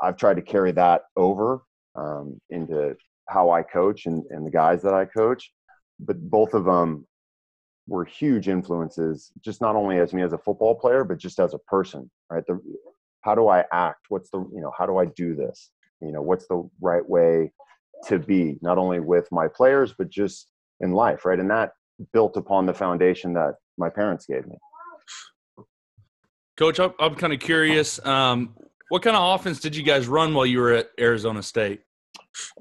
[0.01, 1.63] I've tried to carry that over
[1.97, 2.97] um, into
[3.29, 5.53] how I coach and, and the guys that I coach.
[6.01, 7.08] But both of them
[7.89, 11.55] were huge influences, just not only as me as a football player, but just as
[11.55, 12.45] a person, right?
[12.47, 12.61] The,
[13.23, 14.07] how do I act?
[14.11, 15.71] What's the, you know, how do I do this?
[16.01, 17.51] You know, what's the right way
[18.07, 21.41] to be, not only with my players, but just in life, right?
[21.41, 21.73] And that
[22.13, 24.57] built upon the foundation that my parents gave me.
[26.57, 28.05] Coach, I'm, I'm kind of curious.
[28.05, 28.55] Um,
[28.89, 31.83] what kind of offense did you guys run while you were at Arizona State?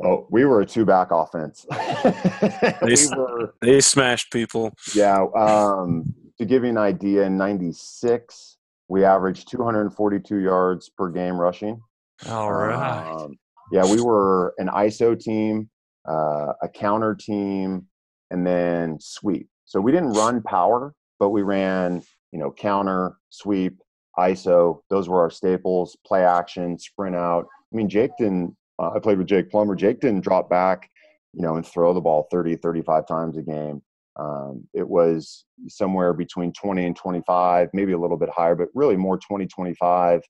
[0.03, 1.65] Oh, we were a two back offense.
[1.71, 4.73] they, we were, they smashed people.
[4.95, 5.25] Yeah.
[5.35, 11.81] Um, to give you an idea, in 96, we averaged 242 yards per game rushing.
[12.27, 13.11] All right.
[13.11, 13.37] Um,
[13.71, 15.69] yeah, we were an ISO team,
[16.07, 17.87] uh, a counter team,
[18.31, 19.49] and then sweep.
[19.65, 23.79] So we didn't run power, but we ran, you know, counter, sweep,
[24.17, 24.79] ISO.
[24.89, 27.45] Those were our staples, play action, sprint out.
[27.73, 29.75] I mean, Jake didn't uh, I played with Jake Plummer.
[29.75, 30.89] Jake didn't drop back,
[31.33, 33.81] you know, and throw the ball 30, 35 times a game.
[34.17, 38.95] Um, it was somewhere between 20 and 25, maybe a little bit higher, but really
[38.95, 40.21] more 20, 25.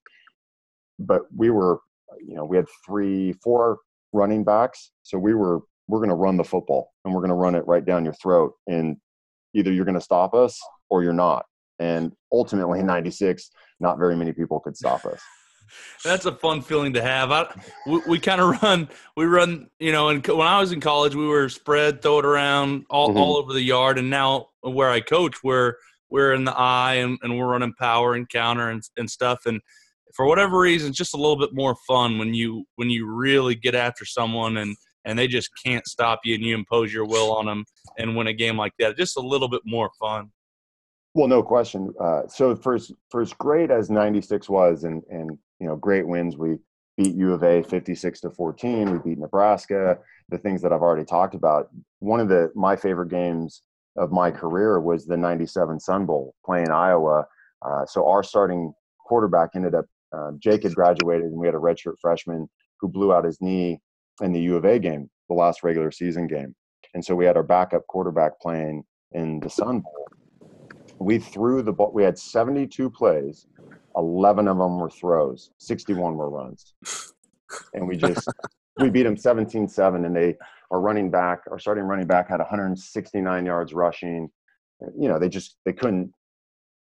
[0.98, 1.80] But we were,
[2.26, 3.78] you know, we had three, four
[4.12, 4.90] running backs.
[5.02, 7.66] So we were, we're going to run the football and we're going to run it
[7.66, 8.52] right down your throat.
[8.66, 8.96] And
[9.54, 10.58] either you're going to stop us
[10.90, 11.46] or you're not.
[11.78, 15.20] And ultimately, in 96, not very many people could stop us
[16.04, 17.30] that's a fun feeling to have.
[17.30, 17.46] I,
[17.86, 21.14] we, we kind of run, we run, you know, and when I was in college,
[21.14, 23.18] we were spread, throw it around all, mm-hmm.
[23.18, 23.98] all over the yard.
[23.98, 25.74] And now where I coach, we're,
[26.10, 29.46] we're in the I and, and we're running power and counter and, and stuff.
[29.46, 29.60] And
[30.14, 33.54] for whatever reason, it's just a little bit more fun when you, when you really
[33.54, 37.32] get after someone and, and they just can't stop you and you impose your will
[37.32, 37.64] on them
[37.98, 38.96] and win a game like that.
[38.96, 40.30] Just a little bit more fun.
[41.14, 41.92] Well, no question.
[42.00, 46.06] Uh, so for as, for as great as 96 was and, and you know great
[46.06, 46.36] wins.
[46.36, 46.56] We
[46.96, 48.90] beat U of A 56 to 14.
[48.90, 49.98] We beat Nebraska.
[50.28, 51.68] The things that I've already talked about.
[52.00, 53.62] One of the my favorite games
[53.96, 57.26] of my career was the 97 Sun Bowl playing Iowa.
[57.62, 58.72] Uh, so our starting
[59.06, 62.48] quarterback ended up uh, Jake had graduated and we had a redshirt freshman
[62.80, 63.80] who blew out his knee
[64.22, 66.54] in the U of A game, the last regular season game.
[66.94, 70.08] And so we had our backup quarterback playing in the Sun Bowl.
[70.98, 71.92] We threw the ball.
[71.92, 73.46] We had 72 plays
[73.98, 76.74] 11 of them were throws, 61 were runs.
[77.74, 78.28] And we just,
[78.78, 80.04] we beat them 17 7.
[80.04, 80.36] And they,
[80.70, 84.30] are running back, our starting running back had 169 yards rushing.
[84.98, 86.12] You know, they just, they couldn't,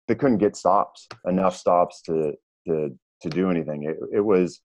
[0.09, 2.33] they couldn't get stops, enough stops to,
[2.67, 3.85] to, to do anything.
[3.85, 4.61] It, it was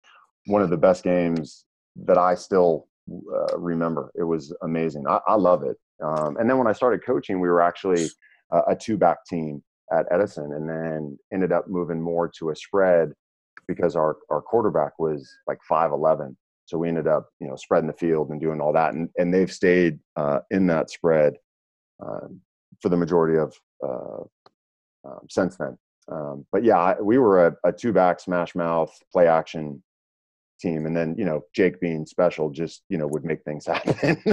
[0.46, 1.66] one of the best games
[2.04, 4.12] that I still uh, remember.
[4.16, 5.06] It was amazing.
[5.08, 5.78] I, I love it.
[6.04, 8.08] Um, and then when I started coaching, we were actually
[8.68, 13.12] a two back team at Edison and then ended up moving more to a spread
[13.68, 16.36] because our, our quarterback was like 5'11.
[16.66, 18.94] So we ended up, you know, spreading the field and doing all that.
[18.94, 21.34] And, and they've stayed uh, in that spread
[22.04, 22.28] uh,
[22.82, 24.24] for the majority of, uh,
[25.08, 25.78] um, since then.
[26.12, 29.82] Um, but yeah, we were a, a two back smash mouth play action
[30.60, 34.22] team, and then you know Jake being special just you know would make things happen.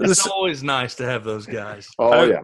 [0.00, 1.88] it's always nice to have those guys.
[1.98, 2.40] Oh I, yeah,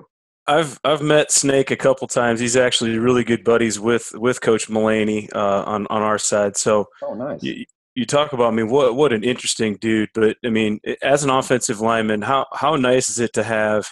[0.46, 2.40] I've I've met Snake a couple times.
[2.40, 6.56] He's actually really good buddies with with Coach Mullaney uh, on on our side.
[6.56, 7.42] So oh nice.
[7.42, 11.24] You, you talk about I mean what what an interesting dude, but I mean as
[11.24, 13.90] an offensive lineman, how how nice is it to have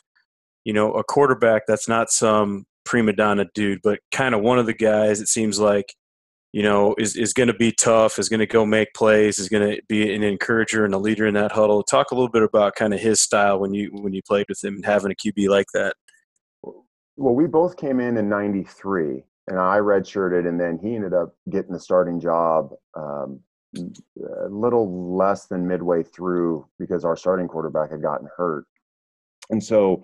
[0.65, 4.67] you know a quarterback that's not some prima donna dude, but kind of one of
[4.67, 5.21] the guys.
[5.21, 5.95] It seems like
[6.53, 9.49] you know is is going to be tough, is going to go make plays, is
[9.49, 11.83] going to be an encourager and a leader in that huddle.
[11.83, 14.63] Talk a little bit about kind of his style when you when you played with
[14.63, 15.95] him and having a QB like that.
[17.17, 21.35] Well, we both came in in '93, and I redshirted, and then he ended up
[21.51, 23.41] getting the starting job um,
[23.77, 28.67] a little less than midway through because our starting quarterback had gotten hurt,
[29.51, 30.03] and so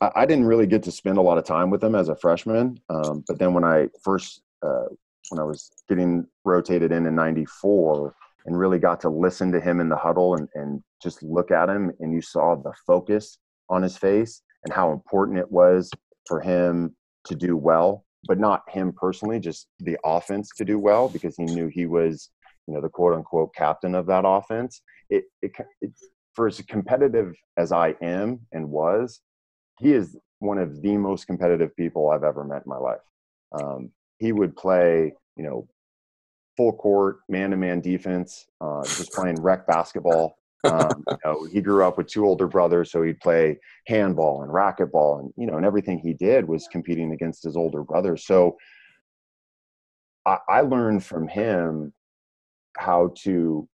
[0.00, 2.78] I didn't really get to spend a lot of time with him as a freshman.
[2.90, 4.86] Um, but then when I first uh,
[5.30, 8.14] when I was getting rotated in in '94
[8.46, 11.70] and really got to listen to him in the huddle and, and just look at
[11.70, 13.38] him, and you saw the focus
[13.70, 15.90] on his face and how important it was
[16.26, 16.94] for him
[17.26, 21.44] to do well, but not him personally, just the offense to do well because he
[21.44, 22.30] knew he was,
[22.66, 24.82] you know, the quote unquote captain of that offense.
[25.10, 25.92] It, it, it
[26.34, 29.20] for as competitive as I am and was,
[29.78, 33.00] he is one of the most competitive people I've ever met in my life.
[33.52, 35.68] Um, he would play, you know,
[36.56, 41.60] full court, man to man defense, uh, just playing rec basketball um, you know, he
[41.60, 45.56] grew up with two older brothers, so he'd play handball and racquetball, and you know,
[45.56, 48.26] and everything he did was competing against his older brothers.
[48.26, 48.56] So
[50.26, 51.92] I, I learned from him
[52.76, 53.68] how to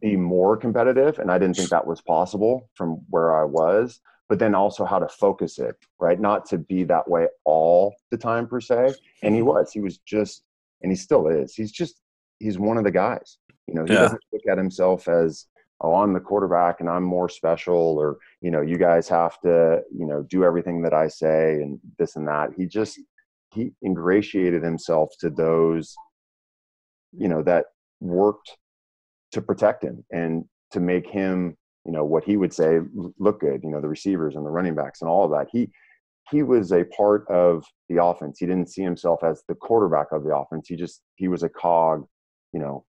[0.00, 4.00] be more competitive, and I didn't think that was possible from where I was.
[4.28, 6.20] But then also how to focus it, right?
[6.20, 8.92] Not to be that way all the time per se.
[9.22, 9.72] And he was.
[9.72, 10.42] He was just,
[10.82, 11.54] and he still is.
[11.54, 12.02] He's just,
[12.38, 13.38] he's one of the guys.
[13.66, 14.00] You know, he yeah.
[14.00, 15.46] doesn't look at himself as
[15.80, 19.80] oh i'm the quarterback and i'm more special or you know you guys have to
[19.92, 22.50] you know do everything that i say and this and that.
[22.56, 22.98] He just
[23.52, 25.94] he ingratiated himself to those
[27.16, 27.66] you know that
[28.00, 28.56] worked
[29.32, 32.80] to protect him and to make him you know what he would say
[33.18, 35.48] look good you know the receivers and the running backs and all of that.
[35.50, 35.70] He
[36.30, 38.38] he was a part of the offense.
[38.38, 40.68] He didn't see himself as the quarterback of the offense.
[40.68, 42.06] He just he was a cog
[42.52, 42.84] you know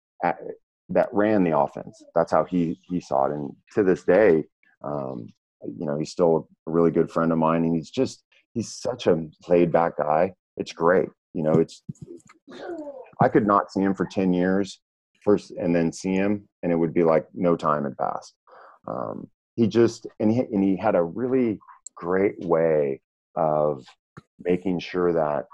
[0.90, 2.04] that ran the offense.
[2.16, 3.34] That's how he he saw it.
[3.34, 4.46] And to this day,
[4.84, 5.28] um,
[5.64, 8.24] you know, he's still a really good friend of mine, and he's just
[8.54, 10.34] he's such a laid back guy.
[10.56, 11.10] It's great.
[11.34, 11.84] You know, it's
[13.22, 14.80] I could not see him for ten years
[15.24, 18.34] first, and then see him, and it would be like no time had passed.
[18.88, 21.60] Um, he just and he and he had a really
[21.96, 23.02] great way
[23.36, 23.84] of
[24.40, 25.46] making sure that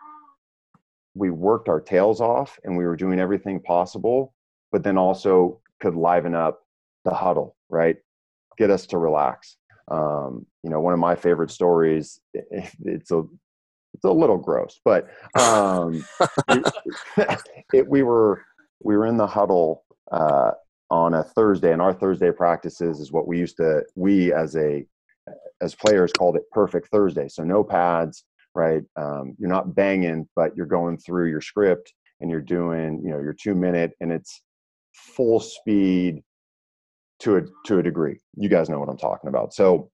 [1.15, 4.33] we worked our tails off and we were doing everything possible
[4.74, 6.66] but then also could liven up
[7.06, 7.98] the huddle, right?
[8.58, 9.56] Get us to relax.
[9.90, 12.20] Um, you know, one of my favorite stories.
[12.34, 13.24] It's a
[13.94, 15.08] it's a little gross, but
[15.40, 16.04] um,
[16.50, 16.74] it,
[17.74, 18.44] it, we were
[18.82, 20.52] we were in the huddle uh,
[20.90, 24.86] on a Thursday, and our Thursday practices is what we used to we as a
[25.62, 27.28] as players called it perfect Thursday.
[27.28, 28.24] So no pads,
[28.56, 28.82] right?
[28.96, 33.20] Um, you're not banging, but you're going through your script and you're doing you know
[33.20, 34.42] your two minute, and it's
[34.94, 36.22] full speed
[37.20, 38.20] to a to a degree.
[38.36, 39.54] You guys know what I'm talking about.
[39.54, 39.90] So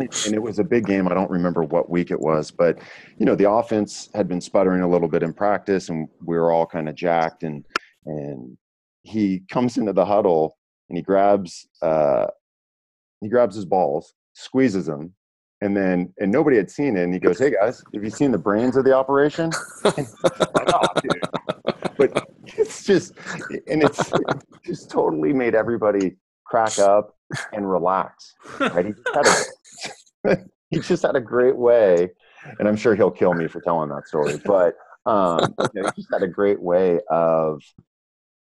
[0.00, 1.08] and it was a big game.
[1.08, 2.78] I don't remember what week it was, but
[3.18, 6.52] you know, the offense had been sputtering a little bit in practice and we were
[6.52, 7.64] all kind of jacked and
[8.06, 8.56] and
[9.02, 10.56] he comes into the huddle
[10.88, 12.26] and he grabs uh
[13.20, 15.14] he grabs his balls, squeezes them,
[15.60, 18.30] and then and nobody had seen it and he goes, Hey guys, have you seen
[18.30, 19.50] the brains of the operation?
[19.84, 19.92] oh,
[20.94, 21.45] but
[22.58, 23.12] it's just
[23.66, 27.16] and it's it just totally made everybody crack up
[27.52, 28.86] and relax right?
[28.86, 29.26] He just had
[30.24, 32.10] a, he just had a great way
[32.58, 36.02] and i'm sure he'll kill me for telling that story but um, you know, he
[36.02, 37.62] just had a great way of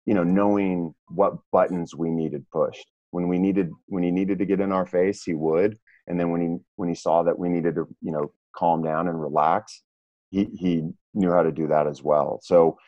[0.07, 2.87] you know knowing what buttons we needed pushed.
[3.11, 6.31] When we needed when he needed to get in our face he would and then
[6.31, 9.83] when he when he saw that we needed to you know calm down and relax
[10.31, 12.41] he he knew how to do that as well.
[12.43, 12.79] So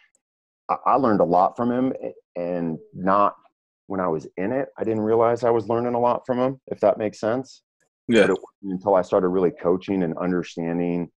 [0.86, 1.92] I learned a lot from him,
[2.36, 3.36] and not
[3.86, 6.60] when I was in it, I didn't realize I was learning a lot from him.
[6.68, 7.62] If that makes sense.
[8.08, 8.26] Yeah.
[8.64, 11.10] until I started really coaching and understanding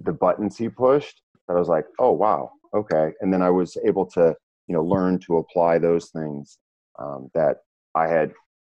[0.00, 3.12] the buttons he pushed, that I was like, oh wow, okay.
[3.20, 4.34] And then I was able to,
[4.66, 6.58] you know, learn to apply those things
[6.98, 7.58] um, that
[7.94, 8.32] I had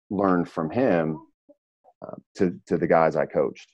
[0.09, 1.19] learned from him
[2.01, 3.69] uh, to to the guys I coached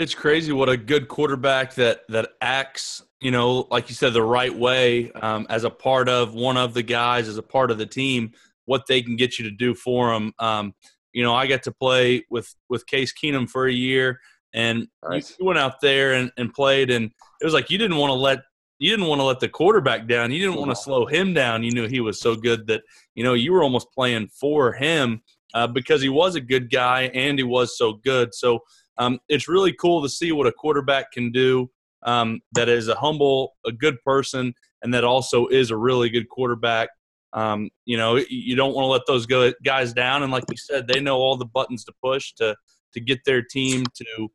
[0.00, 4.22] It's crazy what a good quarterback that that acts, you know, like you said, the
[4.22, 7.76] right way um, as a part of one of the guys, as a part of
[7.76, 8.32] the team,
[8.64, 10.32] what they can get you to do for them.
[10.38, 10.72] Um,
[11.12, 14.18] you know, I got to play with with Case Keenum for a year,
[14.54, 15.36] and nice.
[15.38, 17.10] you went out there and, and played, and
[17.42, 18.38] it was like you didn't want to let
[18.78, 20.32] you didn't want to let the quarterback down.
[20.32, 21.62] You didn't want to slow him down.
[21.62, 22.80] You knew he was so good that
[23.14, 25.20] you know you were almost playing for him
[25.52, 28.34] uh, because he was a good guy and he was so good.
[28.34, 28.60] So
[28.98, 31.70] um, it's really cool to see what a quarterback can do.
[32.02, 36.28] Um, that is a humble, a good person, and that also is a really good
[36.28, 36.88] quarterback.
[37.32, 40.22] Um, you know, you don't want to let those go, guys down.
[40.22, 42.56] And like we said, they know all the buttons to push to
[42.92, 44.28] to get their team to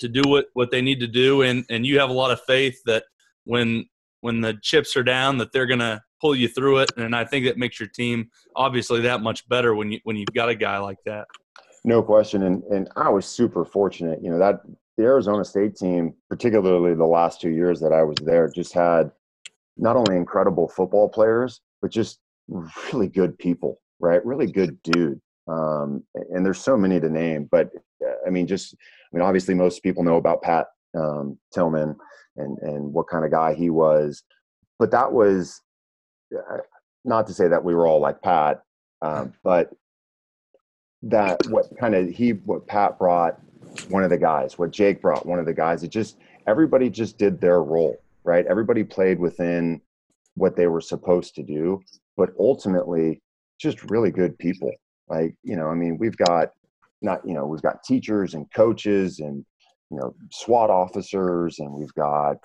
[0.00, 1.42] to do what what they need to do.
[1.42, 3.04] And and you have a lot of faith that
[3.44, 3.86] when
[4.20, 7.44] when the chips are down that they're to pull you through it and i think
[7.46, 10.78] that makes your team obviously that much better when you when you've got a guy
[10.78, 11.26] like that
[11.86, 12.42] no question.
[12.42, 14.60] And and i was super fortunate you know that
[14.98, 19.10] the arizona state team particularly the last two years that i was there just had
[19.76, 22.18] not only incredible football players but just
[22.92, 24.24] really good people right?
[24.26, 25.18] Really good dude.
[25.48, 27.70] Um, and there's so many to name but
[28.26, 30.66] i mean just i mean obviously most people know about pat
[30.98, 31.96] um, tillman
[32.36, 34.22] and and what kind of guy he was.
[34.78, 35.60] But that was
[36.36, 36.58] uh,
[37.04, 38.62] not to say that we were all like Pat,
[39.02, 39.70] um, but
[41.10, 43.40] that what kind of he what Pat brought
[43.88, 45.82] one of the guys, what Jake brought one of the guys.
[45.82, 48.46] It just everybody just did their role, right?
[48.46, 49.80] Everybody played within
[50.34, 51.80] what they were supposed to do,
[52.16, 53.20] but ultimately
[53.58, 54.72] just really good people.
[55.08, 56.50] Like, you know, I mean, we've got
[57.02, 59.44] not, you know, we've got teachers and coaches and
[59.90, 62.38] you know SWAT officers, and we've got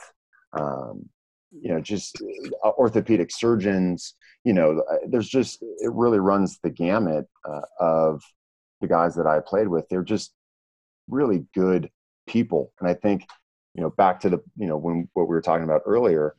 [0.53, 1.09] um,
[1.51, 2.21] you know just
[2.63, 4.15] uh, orthopedic surgeons.
[4.43, 8.21] You know, uh, there's just it really runs the gamut uh, of
[8.81, 9.87] the guys that I played with.
[9.89, 10.33] They're just
[11.07, 11.89] really good
[12.27, 13.25] people, and I think
[13.75, 16.35] you know back to the you know when what we were talking about earlier.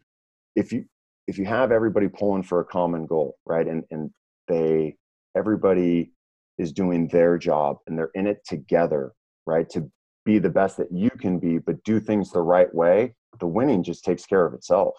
[0.54, 0.84] If you
[1.26, 4.10] if you have everybody pulling for a common goal, right, and and
[4.48, 4.96] they
[5.36, 6.12] everybody
[6.58, 9.12] is doing their job and they're in it together,
[9.46, 9.90] right, to
[10.24, 13.82] be the best that you can be, but do things the right way, the winning
[13.82, 14.94] just takes care of itself.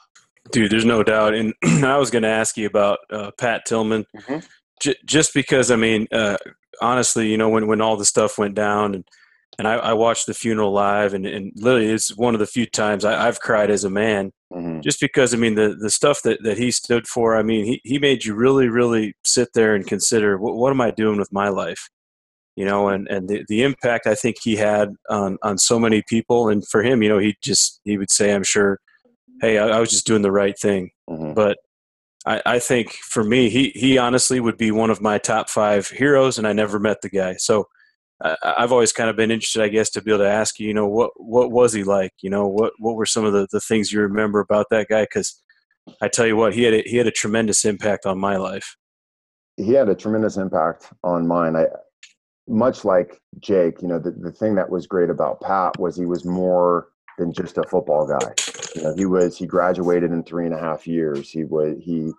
[0.52, 1.34] Dude, there's no doubt.
[1.34, 4.40] And I was going to ask you about uh, Pat Tillman, mm-hmm.
[4.82, 6.38] J- just because, I mean, uh,
[6.82, 9.06] honestly, you know, when, when all the stuff went down and,
[9.60, 12.66] and I, I watched the funeral live and, and literally it's one of the few
[12.66, 14.82] times I, have cried as a man mm-hmm.
[14.82, 17.82] just because, I mean, the, the stuff that, that he stood for, I mean, he,
[17.84, 21.32] he made you really, really sit there and consider what, what am I doing with
[21.32, 21.90] my life?
[22.56, 26.04] you know, and, and the, the impact I think he had on, on so many
[26.08, 26.50] people.
[26.50, 28.80] And for him, you know, he just, he would say, I'm sure,
[29.42, 30.92] Hey, I, I was just doing the right thing.
[31.10, 31.34] Mm-hmm.
[31.34, 31.58] But
[32.26, 35.88] I, I think for me, he, he honestly would be one of my top five
[35.88, 37.36] heroes and I never met the guy.
[37.38, 37.68] So
[38.24, 40.68] I, I've always kind of been interested, I guess, to be able to ask you,
[40.68, 42.12] you know, what, what was he like?
[42.22, 45.06] You know, what, what were some of the, the things you remember about that guy?
[45.06, 45.42] Cause
[46.02, 48.78] I tell you what, he had a, he had a tremendous impact on my life.
[49.58, 51.56] He had a tremendous impact on mine.
[51.56, 51.66] I,
[52.48, 56.06] much like Jake, you know, the, the thing that was great about Pat was he
[56.06, 56.88] was more
[57.18, 58.34] than just a football guy.
[58.76, 61.30] You know, he was he graduated in three and a half years.
[61.30, 62.12] He would he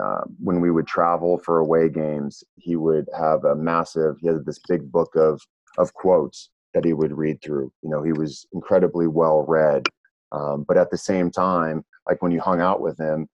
[0.00, 4.16] uh, when we would travel for away games, he would have a massive.
[4.20, 5.40] He had this big book of
[5.78, 7.72] of quotes that he would read through.
[7.82, 9.84] You know, he was incredibly well read,
[10.32, 13.28] um, but at the same time, like when you hung out with him,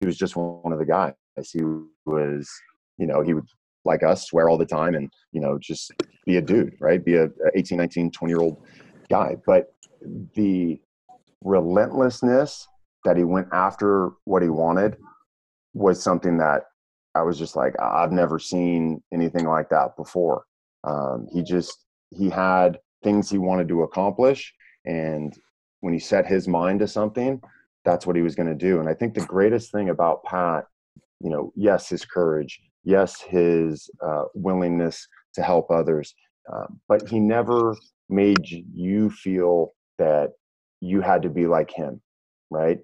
[0.00, 1.14] he was just one of the guys.
[1.52, 1.62] He
[2.06, 2.50] was,
[2.96, 3.46] you know, he would
[3.86, 5.92] like us swear all the time and you know just
[6.26, 8.58] be a dude right be a 18 19 20 year old
[9.08, 9.72] guy but
[10.34, 10.80] the
[11.42, 12.66] relentlessness
[13.04, 14.96] that he went after what he wanted
[15.74, 16.62] was something that
[17.14, 20.44] i was just like i've never seen anything like that before.
[20.84, 24.54] Um, he just he had things he wanted to accomplish
[24.84, 25.34] and
[25.80, 27.40] when he set his mind to something
[27.84, 28.80] that's what he was going to do.
[28.80, 30.64] And i think the greatest thing about pat
[31.20, 36.14] you know yes his courage yes, his uh, willingness to help others,
[36.52, 37.76] uh, but he never
[38.08, 40.32] made you feel that
[40.80, 42.00] you had to be like him,
[42.50, 42.80] right?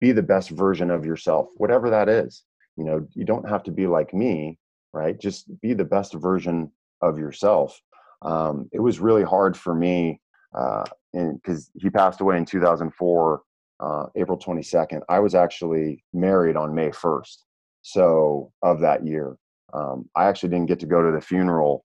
[0.00, 2.44] Be the best version of yourself, whatever that is.
[2.76, 4.58] You know, you don't have to be like me,
[4.92, 5.18] right?
[5.18, 6.70] Just be the best version
[7.02, 7.80] of yourself.
[8.22, 10.20] Um, it was really hard for me
[10.52, 13.42] because uh, he passed away in 2004,
[13.80, 15.00] uh, April 22nd.
[15.08, 17.38] I was actually married on May 1st
[17.82, 19.36] so of that year.
[19.72, 21.84] Um, I actually didn't get to go to the funeral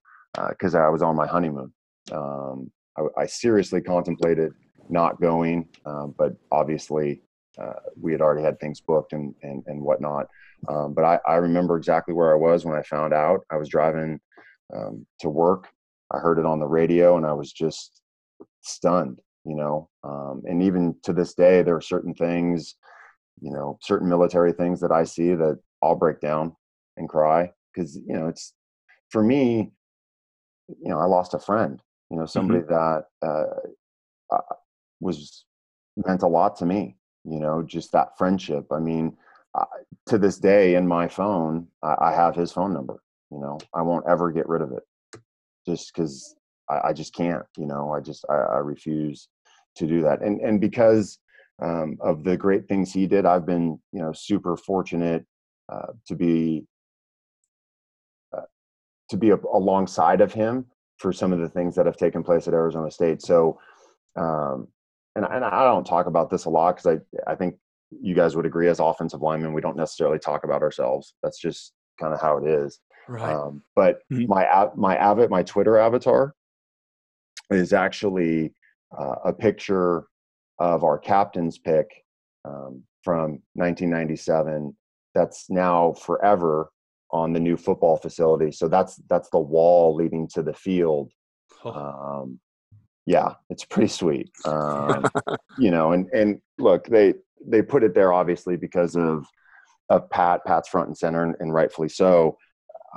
[0.49, 1.71] because uh, I was on my honeymoon.
[2.11, 4.53] Um, I, I, seriously contemplated
[4.89, 7.21] not going, um, but obviously
[7.57, 10.27] uh, we had already had things booked and and, and whatnot.
[10.67, 13.41] Um, but I, I remember exactly where I was when I found out.
[13.51, 14.19] I was driving
[14.73, 15.69] um, to work
[16.11, 18.01] I heard it on the radio, and I was just
[18.61, 19.19] stunned.
[19.43, 22.75] You know, um, and even to this day, there are certain things,
[23.39, 26.55] you know, certain military things that I see that I'll break down
[26.97, 28.53] and cry because you know it's
[29.09, 29.71] for me.
[30.67, 31.81] You know, I lost a friend.
[32.09, 32.73] You know, somebody mm-hmm.
[32.73, 33.27] that
[34.31, 34.39] uh,
[34.99, 35.45] was
[36.05, 36.97] meant a lot to me.
[37.23, 38.67] You know, just that friendship.
[38.71, 39.17] I mean,
[39.55, 39.65] uh,
[40.07, 43.01] to this day in my phone, I, I, have his phone number.
[43.31, 44.83] You know, I won't ever get rid of it,
[45.65, 46.35] just because
[46.69, 47.43] I, I, just can't.
[47.57, 49.27] You know, I just I, I refuse
[49.77, 50.21] to do that.
[50.21, 51.17] And and because
[51.61, 55.25] um, of the great things he did, I've been you know super fortunate
[55.71, 56.74] uh, to be uh,
[59.09, 60.65] to be a, alongside of him
[60.97, 63.21] for some of the things that have taken place at Arizona State.
[63.21, 63.59] So
[64.15, 64.67] um,
[65.15, 67.55] and, and I don't talk about this a lot because I, I think
[67.91, 71.13] you guys would agree as offensive linemen, we don't necessarily talk about ourselves.
[71.23, 72.79] That's just kind of how it is.
[73.07, 73.33] Right.
[73.33, 74.25] Um, but mm-hmm.
[74.27, 76.33] my my avid my Twitter avatar
[77.51, 78.53] is actually
[78.97, 80.07] uh, a picture
[80.59, 81.87] of our captain's pick
[82.45, 84.75] um, from 1997.
[85.13, 86.71] That's now forever
[87.11, 88.51] on the new football facility.
[88.51, 91.11] So that's that's the wall leading to the field.
[91.63, 91.71] Oh.
[91.71, 92.39] Um,
[93.05, 94.31] yeah, it's pretty sweet.
[94.45, 95.05] Um,
[95.59, 97.13] you know, and and look, they
[97.45, 99.25] they put it there obviously because of
[99.89, 100.43] of Pat.
[100.45, 102.37] Pat's front and center, and, and rightfully so.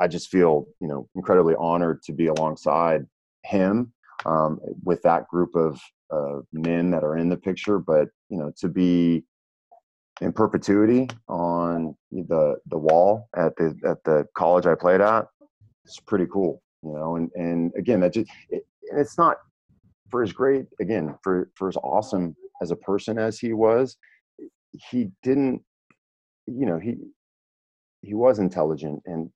[0.01, 3.07] I just feel you know incredibly honored to be alongside
[3.45, 3.93] him
[4.25, 5.81] um, with that group of
[6.11, 7.79] uh, men that are in the picture.
[7.79, 9.25] But you know, to be
[10.21, 15.27] in perpetuity on the the wall at the at the college I played at,
[15.85, 16.63] it's pretty cool.
[16.83, 19.37] You know, and and again, that just it, it's not
[20.11, 23.97] for as great again for for as awesome as a person as he was
[24.91, 25.63] he didn't
[26.47, 26.97] you know he
[28.03, 29.31] he was intelligent and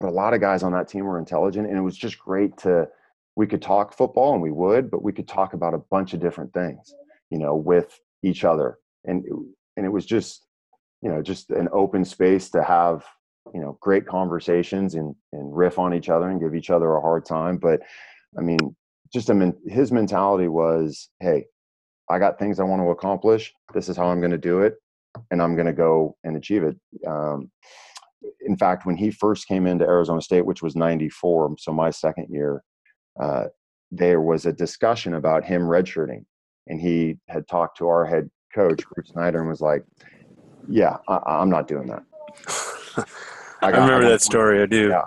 [0.00, 2.56] but a lot of guys on that team were intelligent and it was just great
[2.56, 2.88] to
[3.36, 6.20] we could talk football and we would but we could talk about a bunch of
[6.20, 6.94] different things
[7.30, 9.24] you know with each other and
[9.78, 10.44] and it was just
[11.00, 13.06] you know just an open space to have
[13.54, 17.00] you know great conversations and and riff on each other and give each other a
[17.00, 17.80] hard time but
[18.36, 18.58] i mean
[19.12, 21.46] just a men, his mentality was, hey,
[22.10, 23.52] I got things I want to accomplish.
[23.74, 24.74] This is how I'm going to do it,
[25.30, 26.76] and I'm going to go and achieve it.
[27.06, 27.50] Um,
[28.40, 32.28] in fact, when he first came into Arizona State, which was '94, so my second
[32.30, 32.62] year,
[33.20, 33.44] uh,
[33.90, 36.24] there was a discussion about him redshirting,
[36.66, 39.84] and he had talked to our head coach, Bruce Snyder, and was like,
[40.68, 42.02] "Yeah, I, am not doing that."
[42.96, 43.02] I,
[43.70, 44.60] got, I remember I that story.
[44.60, 44.88] I do.
[44.88, 45.04] Yeah,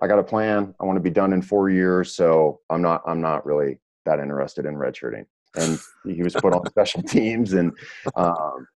[0.00, 0.74] I got a plan.
[0.80, 4.20] I want to be done in four years, so I'm not I'm not really that
[4.20, 5.24] interested in redshirting.
[5.56, 7.72] And he was put on special teams, and
[8.16, 8.66] um,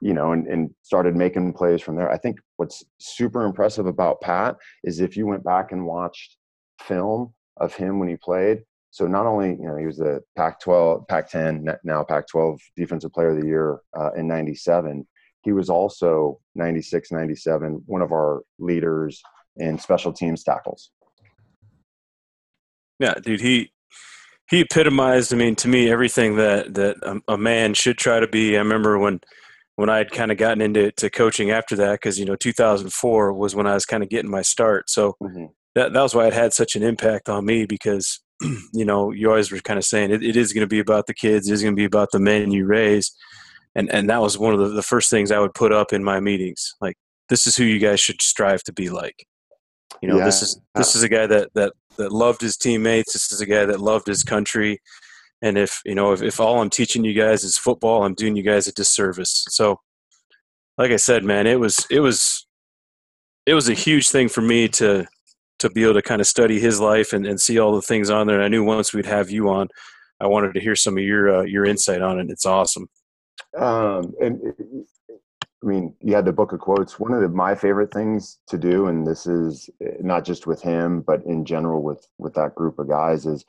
[0.00, 2.10] you know, and, and started making plays from there.
[2.10, 6.36] I think what's super impressive about Pat is if you went back and watched
[6.80, 8.62] film of him when he played.
[8.90, 13.40] So not only you know he was the Pac-12, Pac-10, now Pac-12 Defensive Player of
[13.40, 15.06] the Year uh, in '97.
[15.42, 19.22] He was also 96, 97, one of our leaders
[19.56, 20.90] in special teams tackles.
[22.98, 23.72] Yeah, dude, he
[24.50, 25.32] he epitomized.
[25.32, 28.56] I mean, to me, everything that that a, a man should try to be.
[28.56, 29.20] I remember when
[29.76, 33.32] when I had kind of gotten into to coaching after that, because you know, 2004
[33.32, 34.90] was when I was kind of getting my start.
[34.90, 35.46] So mm-hmm.
[35.74, 38.20] that that was why it had such an impact on me because
[38.72, 41.06] you know you always were kind of saying it, it is going to be about
[41.06, 43.12] the kids, it is going to be about the men you raise,
[43.74, 46.02] and and that was one of the, the first things I would put up in
[46.04, 46.74] my meetings.
[46.80, 46.96] Like,
[47.28, 49.26] this is who you guys should strive to be like.
[50.02, 50.24] You know, yeah.
[50.24, 53.12] this is uh this is a guy that that that loved his teammates.
[53.12, 54.80] This is a guy that loved his country.
[55.42, 58.36] And if you know, if, if all I'm teaching you guys is football, I'm doing
[58.36, 59.46] you guys a disservice.
[59.48, 59.80] So,
[60.78, 62.46] like I said, man, it was it was
[63.46, 65.06] it was a huge thing for me to
[65.60, 68.10] to be able to kind of study his life and, and see all the things
[68.10, 68.36] on there.
[68.36, 69.68] And I knew once we'd have you on,
[70.20, 72.28] I wanted to hear some of your uh, your insight on it.
[72.30, 72.88] It's awesome.
[73.56, 74.54] Um, and
[75.62, 76.98] I mean, you had the book of quotes.
[76.98, 80.62] One of the, my favorite things to do, and this is eh, not just with
[80.62, 83.44] him, but in general with with that group of guys, is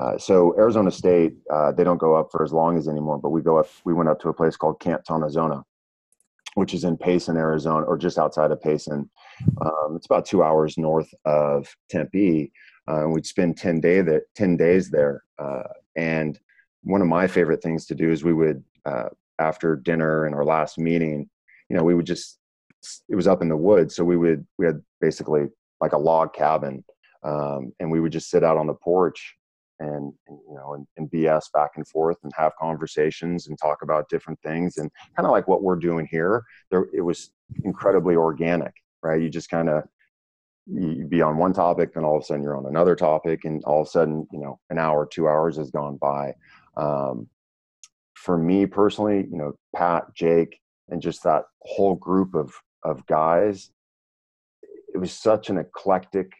[0.00, 1.34] uh, so Arizona State.
[1.52, 3.68] Uh, they don't go up for as long as anymore, but we go up.
[3.84, 5.64] We went up to a place called Camp Tontozona,
[6.54, 9.10] which is in Payson, Arizona, or just outside of Payson.
[9.60, 12.52] Um, it's about two hours north of Tempe,
[12.86, 15.22] uh, we'd spend ten day that ten days there.
[15.38, 15.64] Uh,
[15.96, 16.38] and
[16.84, 19.08] one of my favorite things to do is we would uh,
[19.38, 21.28] after dinner and our last meeting
[21.68, 22.38] you know, we would just,
[23.08, 23.94] it was up in the woods.
[23.94, 25.46] So we would, we had basically
[25.80, 26.84] like a log cabin.
[27.22, 29.34] Um, and we would just sit out on the porch
[29.80, 33.82] and, and you know, and, and, BS back and forth and have conversations and talk
[33.82, 34.76] about different things.
[34.76, 37.30] And kind of like what we're doing here, there, it was
[37.64, 38.72] incredibly organic,
[39.02, 39.20] right?
[39.20, 39.84] You just kind of,
[40.66, 43.62] you be on one topic, then all of a sudden you're on another topic, and
[43.64, 46.34] all of a sudden, you know, an hour, two hours has gone by.
[46.76, 47.28] Um,
[48.14, 52.52] for me personally, you know, Pat, Jake, and just that whole group of
[52.84, 53.70] of guys,
[54.94, 56.32] it was such an eclectic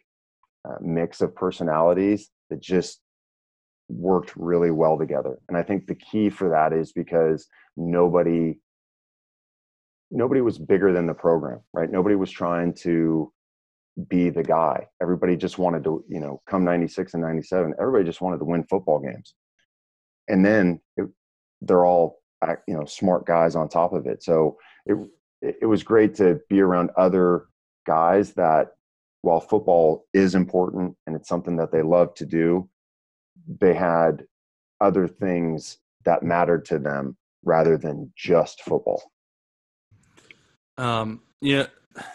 [0.67, 3.01] uh, mix of personalities that just
[3.89, 5.39] worked really well together.
[5.47, 8.59] And I think the key for that is because nobody
[10.11, 11.91] nobody was bigger than the program, right?
[11.91, 13.31] Nobody was trying to
[14.07, 14.87] be the guy.
[15.01, 18.63] Everybody just wanted to, you know, come 96 and 97, everybody just wanted to win
[18.63, 19.33] football games.
[20.27, 21.07] And then it,
[21.61, 24.23] they're all, uh, you know, smart guys on top of it.
[24.23, 24.95] So it,
[25.41, 27.45] it was great to be around other
[27.85, 28.69] guys that
[29.21, 32.69] while football is important and it's something that they love to do,
[33.59, 34.23] they had
[34.79, 39.01] other things that mattered to them rather than just football.
[40.79, 41.67] Um, yeah,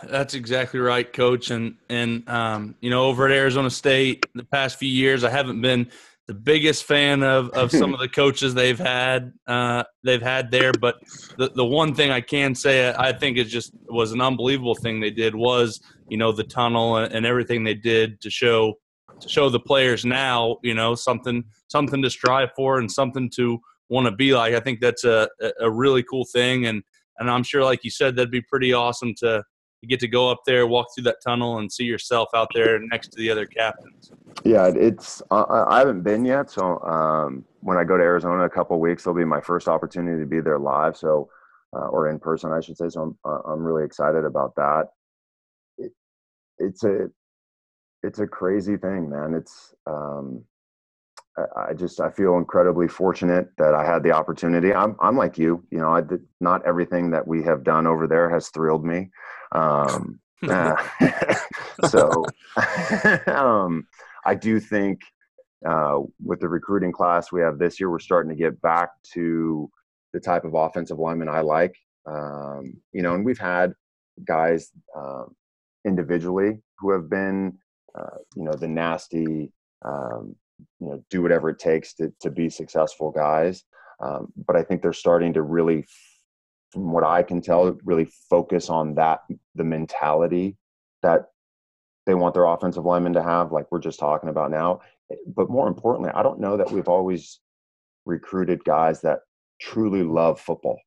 [0.04, 1.50] that's exactly right, coach.
[1.50, 5.60] And and um, you know, over at Arizona State, the past few years, I haven't
[5.60, 5.90] been
[6.26, 10.72] the biggest fan of, of some of the coaches they've had uh, they've had there.
[10.72, 10.96] But
[11.36, 15.00] the the one thing I can say I think is just was an unbelievable thing
[15.00, 18.74] they did was you know the tunnel and everything they did to show
[19.20, 23.58] to show the players now you know something something to strive for and something to
[23.90, 24.54] want to be like.
[24.54, 25.28] I think that's a
[25.60, 26.82] a really cool thing and
[27.18, 29.44] and I'm sure like you said that'd be pretty awesome to
[29.86, 33.08] get to go up there, walk through that tunnel, and see yourself out there next
[33.08, 34.12] to the other captains.
[34.44, 38.46] Yeah, it's uh, I haven't been yet, so um, when I go to Arizona in
[38.46, 41.28] a couple weeks, it'll be my first opportunity to be there live, so
[41.74, 42.88] uh, or in person, I should say.
[42.88, 44.88] So I'm uh, I'm really excited about that.
[45.78, 45.92] It,
[46.58, 47.10] it's a
[48.02, 49.34] it's a crazy thing, man.
[49.34, 50.44] It's um,
[51.56, 54.72] I just I feel incredibly fortunate that I had the opportunity.
[54.72, 55.90] I'm I'm like you, you know.
[55.90, 59.10] I did, not everything that we have done over there has thrilled me.
[59.52, 60.76] Um, uh,
[61.88, 62.24] so
[63.26, 63.86] um,
[64.24, 65.00] I do think
[65.66, 69.70] uh, with the recruiting class we have this year, we're starting to get back to
[70.12, 71.74] the type of offensive lineman I like.
[72.06, 73.72] Um, you know, and we've had
[74.24, 75.34] guys um,
[75.84, 77.58] individually who have been,
[77.98, 79.52] uh, you know, the nasty,
[79.84, 80.36] um,
[80.80, 83.64] you know, do whatever it takes to to be successful guys.
[84.00, 85.86] Um, but I think they're starting to really
[86.74, 89.20] from what I can tell, really focus on that
[89.54, 90.56] the mentality
[91.02, 91.26] that
[92.04, 94.80] they want their offensive linemen to have, like we're just talking about now.
[95.26, 97.38] But more importantly, I don't know that we've always
[98.04, 99.20] recruited guys that
[99.60, 100.80] truly love football,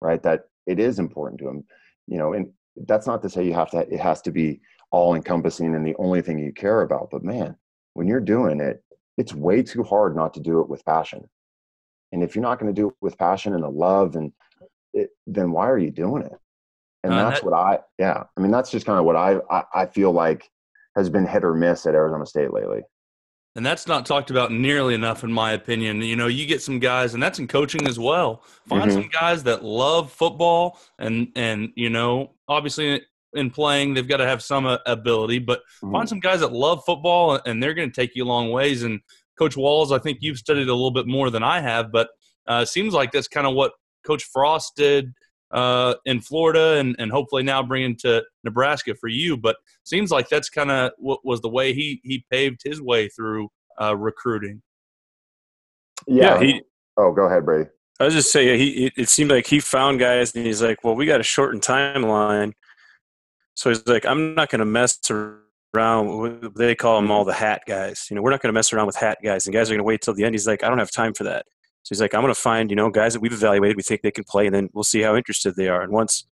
[0.00, 0.22] right?
[0.22, 1.64] That it is important to them,
[2.06, 2.34] you know.
[2.34, 2.52] And
[2.86, 3.78] that's not to say you have to.
[3.78, 4.60] It has to be
[4.90, 7.08] all encompassing and the only thing you care about.
[7.10, 7.56] But man,
[7.94, 8.84] when you're doing it,
[9.18, 11.28] it's way too hard not to do it with passion.
[12.12, 14.32] And if you're not going to do it with passion and the love and
[14.92, 16.32] it, then why are you doing it?
[17.04, 19.38] And uh, that's that, what I, yeah, I mean, that's just kind of what I,
[19.50, 20.48] I, I feel like
[20.96, 22.82] has been hit or miss at Arizona State lately.
[23.54, 26.00] And that's not talked about nearly enough, in my opinion.
[26.00, 28.42] You know, you get some guys, and that's in coaching as well.
[28.66, 28.92] Find mm-hmm.
[28.92, 33.02] some guys that love football, and and you know, obviously
[33.34, 35.38] in playing, they've got to have some uh, ability.
[35.38, 35.92] But mm-hmm.
[35.92, 38.82] find some guys that love football, and they're going to take you a long ways.
[38.82, 39.00] And
[39.38, 42.08] Coach Walls, I think you've studied a little bit more than I have, but
[42.46, 43.72] uh, seems like that's kind of what
[44.04, 45.12] Coach Frost did
[45.52, 49.36] uh, in Florida, and, and hopefully now bringing to Nebraska for you.
[49.36, 53.08] But seems like that's kind of what was the way he he paved his way
[53.08, 53.48] through
[53.80, 54.62] uh, recruiting.
[56.06, 56.40] Yeah.
[56.40, 56.40] yeah.
[56.40, 56.62] He.
[56.96, 57.70] Oh, go ahead, Brady.
[58.00, 60.82] I was just saying, he it, it seemed like he found guys, and he's like,
[60.82, 62.52] "Well, we got a shortened timeline."
[63.54, 66.54] So he's like, "I'm not going to mess around.
[66.56, 67.28] They call them all mm-hmm.
[67.28, 68.06] the hat guys.
[68.10, 69.78] You know, we're not going to mess around with hat guys, and guys are going
[69.78, 71.46] to wait till the end." He's like, "I don't have time for that."
[71.84, 74.02] So he's like, I'm going to find, you know, guys that we've evaluated, we think
[74.02, 75.82] they can play, and then we'll see how interested they are.
[75.82, 76.26] And once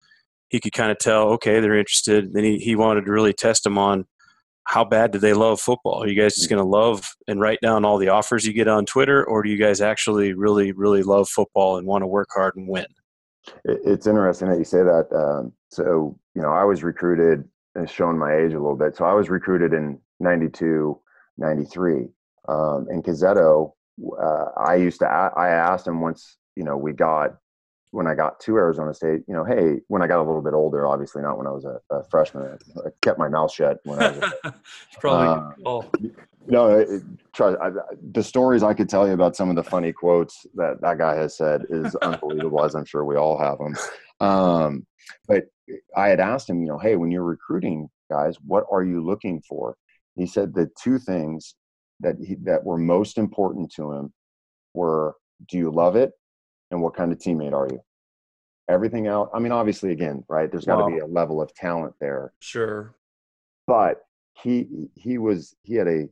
[0.50, 3.64] he could kind of tell, okay, they're interested, then he, he wanted to really test
[3.64, 4.06] them on
[4.66, 6.04] how bad do they love football?
[6.04, 6.52] Are you guys just mm.
[6.52, 9.50] going to love and write down all the offers you get on Twitter, or do
[9.50, 12.86] you guys actually really, really love football and want to work hard and win?
[13.66, 15.08] It's interesting that you say that.
[15.14, 17.44] Um, so, you know, I was recruited,
[17.76, 18.96] and showing my age a little bit.
[18.96, 21.00] So I was recruited in 92,
[21.38, 22.08] 93.
[22.48, 23.74] Um, and Cazzetto
[24.22, 27.38] uh, I used to, I asked him once, you know, we got,
[27.92, 30.54] when I got to Arizona State, you know, hey, when I got a little bit
[30.54, 34.02] older, obviously not when I was a, a freshman, I kept my mouth shut when
[34.02, 34.34] I was.
[34.44, 34.54] A,
[35.00, 35.56] probably.
[35.66, 35.82] Uh,
[36.48, 37.72] no, it, try, I,
[38.12, 41.16] the stories I could tell you about some of the funny quotes that that guy
[41.16, 43.76] has said is unbelievable, as I'm sure we all have them.
[44.20, 44.86] Um,
[45.28, 45.46] but
[45.96, 49.42] I had asked him, you know, hey, when you're recruiting guys, what are you looking
[49.42, 49.76] for?
[50.16, 51.56] He said the two things
[52.02, 54.14] that he, that were most important to him
[54.74, 55.16] were
[55.48, 56.12] do you love it
[56.72, 57.82] and what kind of teammate are you
[58.70, 60.90] everything else i mean obviously again right there's got to wow.
[60.90, 62.96] be a level of talent there sure
[63.68, 64.02] but
[64.42, 66.08] he he was he had a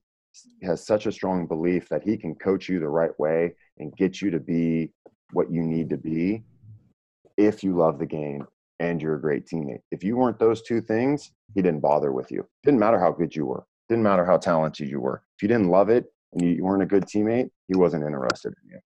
[0.62, 4.22] has such a strong belief that he can coach you the right way and get
[4.22, 4.92] you to be
[5.34, 6.44] what you need to be
[7.38, 8.46] if you love the game
[8.80, 9.82] and you're a great teammate.
[9.92, 12.48] If you weren't those two things, he didn't bother with you.
[12.64, 13.66] Didn't matter how good you were.
[13.90, 15.24] Didn't matter how talented you were.
[15.36, 18.72] If you didn't love it and you weren't a good teammate, he wasn't interested in
[18.72, 18.80] you.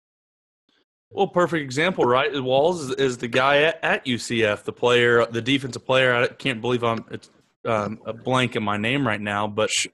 [1.12, 2.42] Well, perfect example, right?
[2.42, 6.16] Walls is, is the guy at, at, UCF, the player, the defensive player.
[6.16, 7.30] I can't believe I'm it's
[7.66, 9.90] um, a blank in my name right now, but Sha-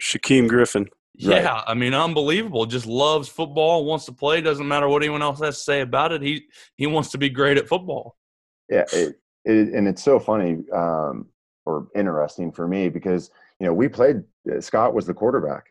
[0.00, 0.88] Shaquem Griffin.
[1.14, 1.64] Yeah, right.
[1.66, 2.64] I mean, unbelievable.
[2.66, 4.40] Just loves football, wants to play.
[4.40, 6.22] Doesn't matter what anyone else has to say about it.
[6.22, 6.44] He
[6.76, 8.16] he wants to be great at football.
[8.70, 11.26] Yeah, it, it, and it's so funny um,
[11.66, 14.22] or interesting for me because you know we played.
[14.50, 15.66] Uh, Scott was the quarterback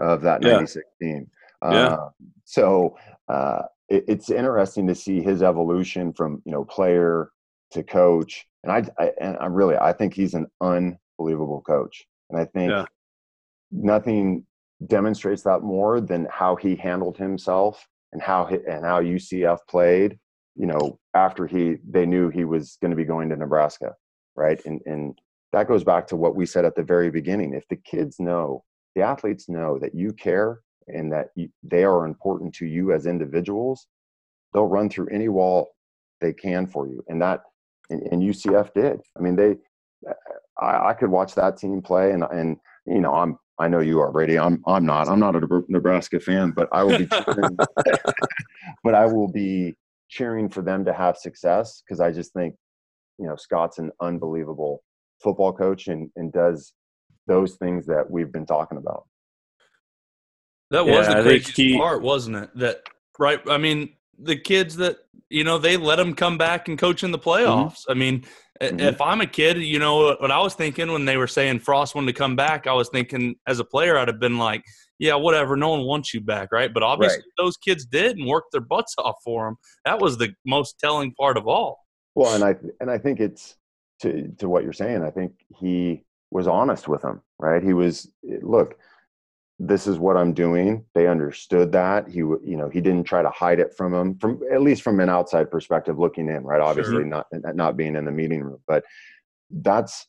[0.00, 1.06] of that '96 yeah.
[1.06, 1.30] team.
[1.60, 1.96] Uh, yeah.
[2.44, 2.96] So
[3.28, 7.30] uh, it, it's interesting to see his evolution from you know player
[7.72, 12.38] to coach, and I, I and I really I think he's an unbelievable coach, and
[12.38, 12.84] I think yeah.
[13.70, 14.46] nothing
[14.86, 20.18] demonstrates that more than how he handled himself and how he, and how UCF played.
[20.56, 23.94] You know, after he they knew he was going to be going to Nebraska,
[24.36, 24.64] right?
[24.64, 25.18] And and
[25.52, 27.54] that goes back to what we said at the very beginning.
[27.54, 28.64] If the kids know,
[28.94, 33.06] the athletes know that you care and that you, they are important to you as
[33.06, 33.86] individuals,
[34.52, 35.74] they'll run through any wall
[36.20, 37.04] they can for you.
[37.08, 37.42] And that
[37.90, 39.00] and, and UCF did.
[39.16, 39.56] I mean, they.
[40.60, 42.56] I, I could watch that team play, and and
[42.86, 44.38] you know, I'm I know you are, Brady.
[44.38, 45.08] I'm I'm not.
[45.08, 47.56] I'm not a Nebraska fan, but I will be cheering,
[48.84, 49.74] but I will be
[50.08, 52.54] cheering for them to have success because I just think,
[53.18, 54.82] you know, Scott's an unbelievable
[55.22, 56.72] football coach and, and does
[57.26, 59.06] those things that we've been talking about.
[60.70, 62.50] That was yeah, the craziest he, part, wasn't it?
[62.56, 62.82] That
[63.18, 63.40] right?
[63.48, 64.98] I mean, the kids that
[65.30, 67.28] you know they let them come back and coach in the mm-hmm.
[67.28, 67.82] playoffs.
[67.82, 67.92] Mm-hmm.
[67.92, 68.24] I mean,
[68.60, 68.80] mm-hmm.
[68.80, 71.94] if I'm a kid, you know what I was thinking when they were saying Frost
[71.94, 72.66] wanted to come back.
[72.66, 74.64] I was thinking as a player, I'd have been like,
[74.98, 75.56] yeah, whatever.
[75.56, 76.72] No one wants you back, right?
[76.72, 77.24] But obviously, right.
[77.36, 79.56] those kids did and worked their butts off for him.
[79.84, 81.78] That was the most telling part of all.
[82.14, 83.56] Well, and I and I think it's
[84.02, 85.02] to to what you're saying.
[85.02, 87.62] I think he was honest with them, right?
[87.62, 88.10] He was
[88.42, 88.76] look
[89.58, 90.84] this is what I'm doing.
[90.94, 92.08] They understood that.
[92.08, 94.98] He, you know, he didn't try to hide it from them, from at least from
[95.00, 96.60] an outside perspective looking in, right?
[96.60, 97.04] Obviously, sure.
[97.04, 98.84] not not being in the meeting room, but
[99.50, 100.06] that's,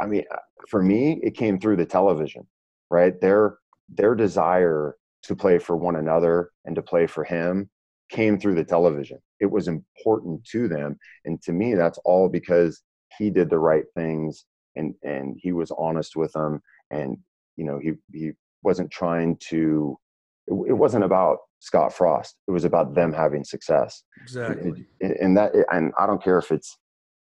[0.00, 0.38] I mean, uh,
[0.68, 2.46] for me, it came through the television,
[2.90, 3.20] right?
[3.20, 7.68] Their their desire to play for one another and to play for him
[8.10, 9.18] came through the television.
[9.40, 12.82] It was important to them, and to me, that's all because
[13.18, 17.18] he did the right things and and he was honest with them and
[17.60, 18.32] you know he he
[18.62, 19.96] wasn't trying to
[20.46, 25.36] it, it wasn't about Scott Frost it was about them having success exactly and, and
[25.36, 26.78] that and I don't care if it's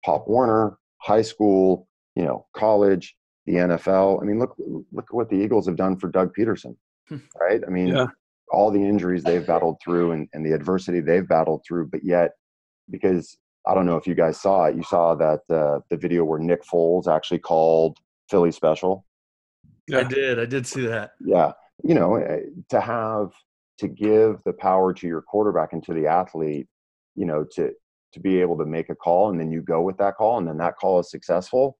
[0.04, 3.14] Pop Warner high school you know college
[3.46, 4.56] the NFL I mean look
[4.92, 6.74] look at what the Eagles have done for Doug Pederson
[7.08, 7.18] hmm.
[7.40, 8.06] right I mean yeah.
[8.50, 12.32] all the injuries they've battled through and, and the adversity they've battled through but yet
[12.90, 14.76] because I don't know if you guys saw it.
[14.76, 17.96] You saw that uh, the video where Nick Foles actually called
[18.28, 19.06] Philly special
[19.88, 19.98] yeah.
[19.98, 20.38] I did.
[20.38, 21.12] I did see that.
[21.20, 21.52] Yeah.
[21.82, 23.32] You know, eh, to have
[23.78, 26.68] to give the power to your quarterback and to the athlete,
[27.16, 27.72] you know, to
[28.12, 30.46] to be able to make a call and then you go with that call and
[30.46, 31.76] then that call is successful.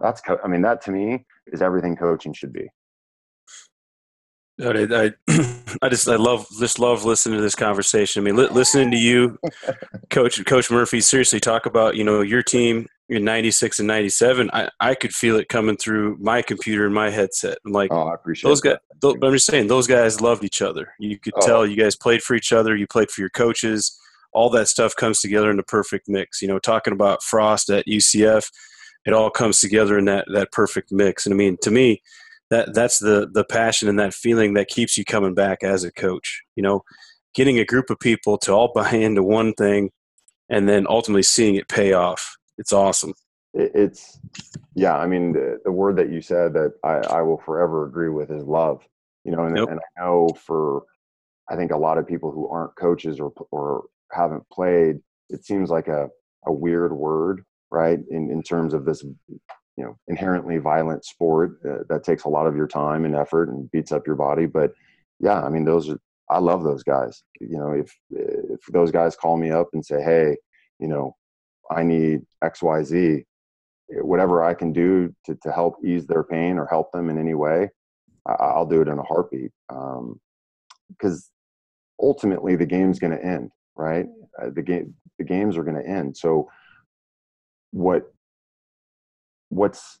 [0.00, 2.68] That's co- I mean, that to me is everything coaching should be.
[4.60, 5.12] I, I,
[5.82, 8.22] I just I love just love listening to this conversation.
[8.22, 9.38] I mean, li- listening to you,
[10.10, 14.68] Coach Coach Murphy, seriously talk about you know your team in 96 and 97 I,
[14.80, 17.58] I could feel it coming through my computer and my headset.
[17.64, 20.62] I'm like oh, I appreciate those guys those, i'm just saying those guys loved each
[20.62, 20.92] other.
[20.98, 21.46] You could oh.
[21.46, 23.98] tell you guys played for each other you played for your coaches.
[24.32, 26.42] All that stuff comes together in the perfect mix.
[26.42, 28.50] You know talking about frost at ucf
[29.04, 31.26] it all comes together in that that perfect mix.
[31.26, 32.02] And i mean to me
[32.50, 35.92] that that's the the passion and that feeling that keeps you coming back as a
[35.92, 36.42] coach.
[36.56, 36.82] You know
[37.34, 39.90] getting a group of people to all buy into one thing
[40.48, 43.14] and then ultimately seeing it pay off it's awesome.
[43.54, 44.18] It's
[44.74, 44.96] yeah.
[44.96, 48.30] I mean, the, the word that you said that I, I will forever agree with
[48.30, 48.86] is love.
[49.24, 49.68] You know, and, yep.
[49.70, 50.84] and I know for
[51.48, 55.00] I think a lot of people who aren't coaches or or haven't played,
[55.30, 56.08] it seems like a
[56.46, 57.98] a weird word, right?
[58.10, 62.46] In in terms of this, you know, inherently violent sport uh, that takes a lot
[62.46, 64.46] of your time and effort and beats up your body.
[64.46, 64.72] But
[65.18, 65.98] yeah, I mean, those are
[66.28, 67.22] I love those guys.
[67.40, 70.36] You know, if if those guys call me up and say, hey,
[70.78, 71.16] you know,
[71.70, 73.24] I need XYZ,
[74.02, 77.34] whatever I can do to, to help ease their pain or help them in any
[77.34, 77.70] way,
[78.26, 79.52] I, will do it in a heartbeat.
[79.68, 80.18] Because
[81.00, 81.30] um,
[82.00, 84.06] ultimately, the game's going to end, right?
[84.40, 86.16] Uh, the game, the games are going to end.
[86.16, 86.48] So,
[87.72, 88.12] what,
[89.48, 89.98] what's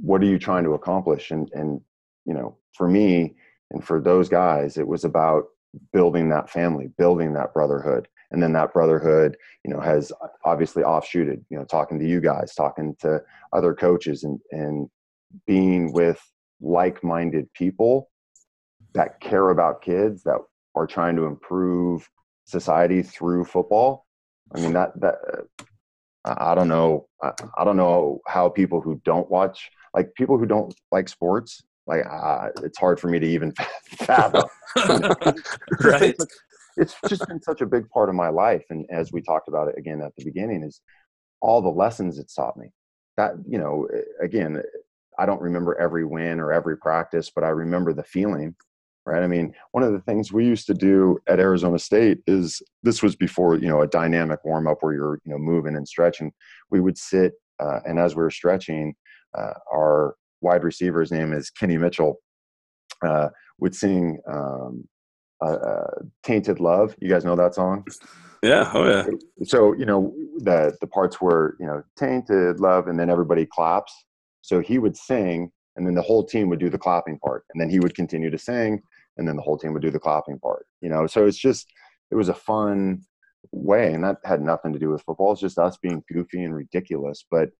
[0.00, 1.80] what are you trying to accomplish and and
[2.24, 3.34] you know for me
[3.70, 5.44] and for those guys it was about
[5.92, 10.12] building that family building that brotherhood and then that brotherhood you know has
[10.44, 13.20] obviously offshooted you know talking to you guys talking to
[13.52, 14.88] other coaches and and
[15.46, 16.20] being with
[16.60, 18.10] like-minded people
[18.94, 20.38] that care about kids that
[20.74, 22.08] are trying to improve
[22.44, 24.06] society through football.
[24.54, 25.16] I mean that that
[26.24, 30.44] i don't know I, I don't know how people who don't watch like people who
[30.44, 33.52] don't like sports like uh, it's hard for me to even
[33.98, 34.44] fathom.
[35.80, 36.16] Right
[36.80, 39.68] it's just been such a big part of my life and as we talked about
[39.68, 40.80] it again at the beginning is
[41.40, 42.68] all the lessons it taught me.
[43.16, 43.86] That you know
[44.22, 44.62] again
[45.18, 48.54] i don't remember every win or every practice but i remember the feeling
[49.06, 49.22] right?
[49.22, 53.02] I mean one of the things we used to do at arizona state is this
[53.02, 56.32] was before you know a dynamic warm up where you're you know moving and stretching.
[56.70, 58.94] We would sit uh, and as we were stretching
[59.36, 62.20] uh, our wide receiver's name is kenny mitchell
[63.04, 63.28] uh,
[63.58, 64.88] would sing um,
[65.42, 65.90] uh, uh,
[66.22, 67.84] "Tainted Love." You guys know that song?
[68.42, 68.70] Yeah.
[68.72, 69.06] Oh yeah.
[69.44, 73.92] So you know the the parts were you know "Tainted Love" and then everybody claps.
[74.42, 77.60] So he would sing, and then the whole team would do the clapping part, and
[77.60, 78.82] then he would continue to sing,
[79.18, 80.66] and then the whole team would do the clapping part.
[80.80, 81.70] You know, so it's just
[82.10, 83.02] it was a fun
[83.52, 85.32] way, and that had nothing to do with football.
[85.32, 87.50] It's just us being goofy and ridiculous, but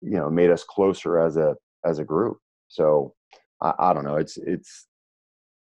[0.00, 2.38] you know, made us closer as a as a group.
[2.66, 3.14] So
[3.62, 4.16] I, I don't know.
[4.16, 4.87] It's it's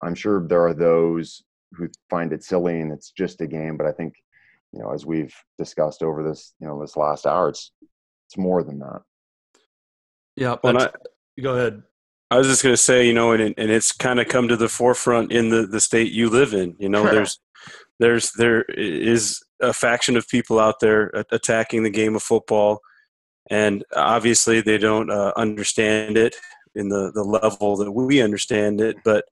[0.04, 1.42] I'm sure there are those
[1.72, 4.14] who find it silly and it's just a game, but I think,
[4.72, 7.72] you know, as we've discussed over this, you know, this last hour, it's
[8.26, 9.02] it's more than that.
[10.36, 10.56] Yeah.
[10.62, 10.90] Well, I,
[11.40, 11.82] go ahead.
[12.30, 14.56] I was just going to say, you know, and and it's kind of come to
[14.56, 16.74] the forefront in the the state you live in.
[16.78, 17.38] You know, there's
[18.00, 22.80] there's there is a faction of people out there attacking the game of football,
[23.50, 26.34] and obviously they don't uh, understand it
[26.74, 29.24] in the the level that we understand it, but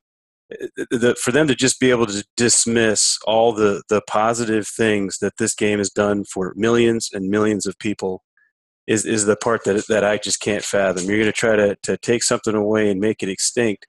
[0.51, 5.36] the, for them to just be able to dismiss all the the positive things that
[5.38, 8.22] this game has done for millions and millions of people
[8.86, 11.05] is is the part that that I just can't fathom.
[11.05, 13.86] You're going to try to to take something away and make it extinct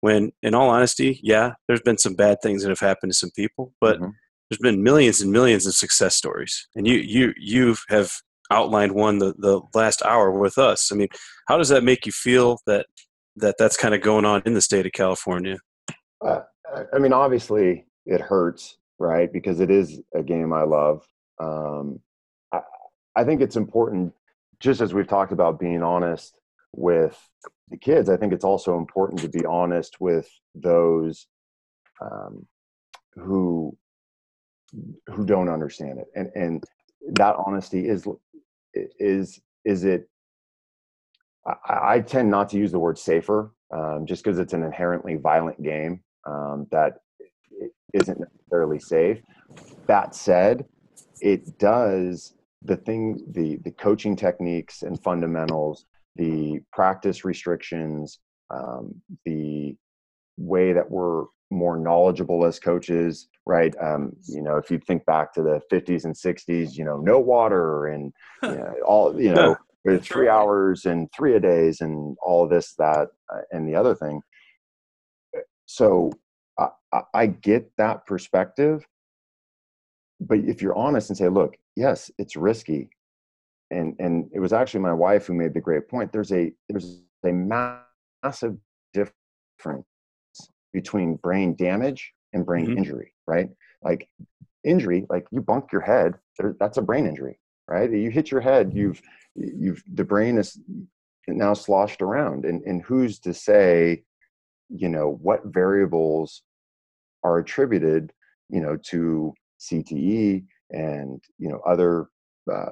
[0.00, 3.30] when in all honesty, yeah, there's been some bad things that have happened to some
[3.34, 4.10] people, but mm-hmm.
[4.48, 6.68] there's been millions and millions of success stories.
[6.74, 8.12] And you you you have
[8.50, 10.92] outlined one the the last hour with us.
[10.92, 11.08] I mean,
[11.48, 12.86] how does that make you feel that
[13.36, 15.56] that that's kind of going on in the state of California?
[16.24, 16.40] Uh,
[16.92, 19.32] I mean, obviously, it hurts, right?
[19.32, 21.06] Because it is a game I love.
[21.38, 22.00] Um,
[22.52, 22.60] I,
[23.14, 24.14] I think it's important,
[24.60, 26.38] just as we've talked about being honest
[26.72, 27.18] with
[27.68, 28.08] the kids.
[28.08, 31.26] I think it's also important to be honest with those
[32.00, 32.46] um,
[33.14, 33.76] who
[35.08, 36.64] who don't understand it, and and
[37.14, 38.06] that honesty is
[38.74, 40.08] is is it.
[41.46, 45.16] I, I tend not to use the word safer um, just because it's an inherently
[45.16, 46.98] violent game um, that
[47.94, 49.20] isn't necessarily safe.
[49.86, 50.64] That said,
[51.20, 58.18] it does the thing, the the coaching techniques and fundamentals, the practice restrictions,
[58.50, 59.76] um, the
[60.36, 63.74] way that we're more knowledgeable as coaches, right?
[63.80, 67.20] Um, you know, if you think back to the 50s and 60s, you know, no
[67.20, 68.12] water and
[68.42, 69.56] you know, all, you know,
[70.00, 74.20] three hours and three a days and all this, that, uh, and the other thing
[75.66, 76.10] so
[76.58, 78.86] I, I get that perspective.
[80.20, 82.88] But if you're honest and say look yes it's risky
[83.70, 87.02] and and it was actually my wife who made the great point there's a there's
[87.24, 88.56] a massive
[88.94, 89.84] difference
[90.72, 92.78] between brain damage and brain mm-hmm.
[92.78, 93.50] injury right?
[93.82, 94.08] Like
[94.64, 96.14] injury like you bunk your head
[96.58, 97.38] that's a brain injury
[97.68, 97.90] right?
[97.92, 99.02] You hit your head you've
[99.34, 100.58] you've the brain is
[101.28, 104.02] now sloshed around and and who's to say
[104.68, 106.42] you know what variables
[107.22, 108.12] are attributed
[108.48, 112.08] you know to cte and you know other
[112.52, 112.70] uh,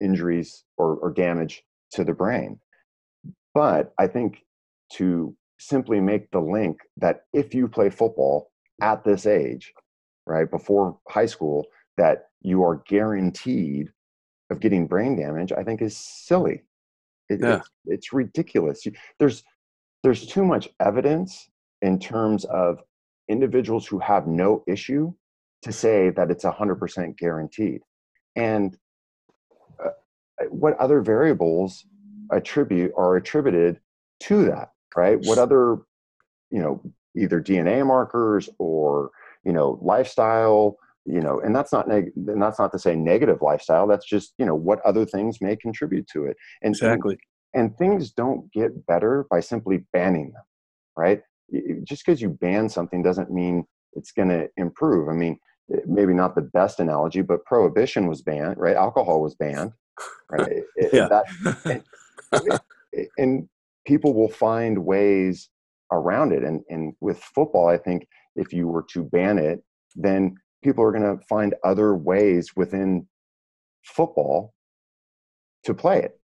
[0.00, 2.58] injuries or, or damage to the brain.
[3.54, 4.44] But i think
[4.94, 8.50] to simply make the link that if you play football
[8.82, 9.72] at this age
[10.26, 11.66] right before high school
[11.96, 13.88] that you are guaranteed
[14.50, 16.62] of getting brain damage i think is silly.
[17.30, 17.56] It, yeah.
[17.56, 18.86] it's, it's ridiculous.
[19.18, 19.44] There's
[20.04, 21.48] there's too much evidence
[21.80, 22.78] in terms of
[23.28, 25.12] individuals who have no issue
[25.62, 27.80] to say that it's 100% guaranteed.
[28.36, 28.76] And
[29.82, 29.88] uh,
[30.50, 31.86] what other variables
[32.30, 33.80] attribute are attributed
[34.24, 35.18] to that, right?
[35.22, 35.78] What other,
[36.50, 36.82] you know,
[37.16, 39.10] either DNA markers or,
[39.42, 40.76] you know, lifestyle,
[41.06, 43.86] you know, and that's not neg- and that's not to say negative lifestyle.
[43.86, 46.36] That's just, you know, what other things may contribute to it.
[46.60, 47.18] And exactly.
[47.54, 50.42] And things don't get better by simply banning them,
[50.96, 51.22] right?
[51.84, 55.08] Just because you ban something doesn't mean it's going to improve.
[55.08, 55.38] I mean,
[55.72, 58.76] eh, maybe not the best analogy, but prohibition was banned, right?
[58.76, 59.72] Alcohol was banned,
[60.30, 60.62] right?
[60.92, 61.08] yeah.
[61.08, 61.82] That,
[62.32, 62.60] and,
[63.18, 63.48] and,
[63.86, 65.50] people will find ways
[65.92, 66.42] around it.
[66.42, 69.62] And, and with football, I think if you were to ban it,
[69.94, 73.06] then people are going to find other ways within
[73.84, 74.54] football
[75.64, 76.18] to play it.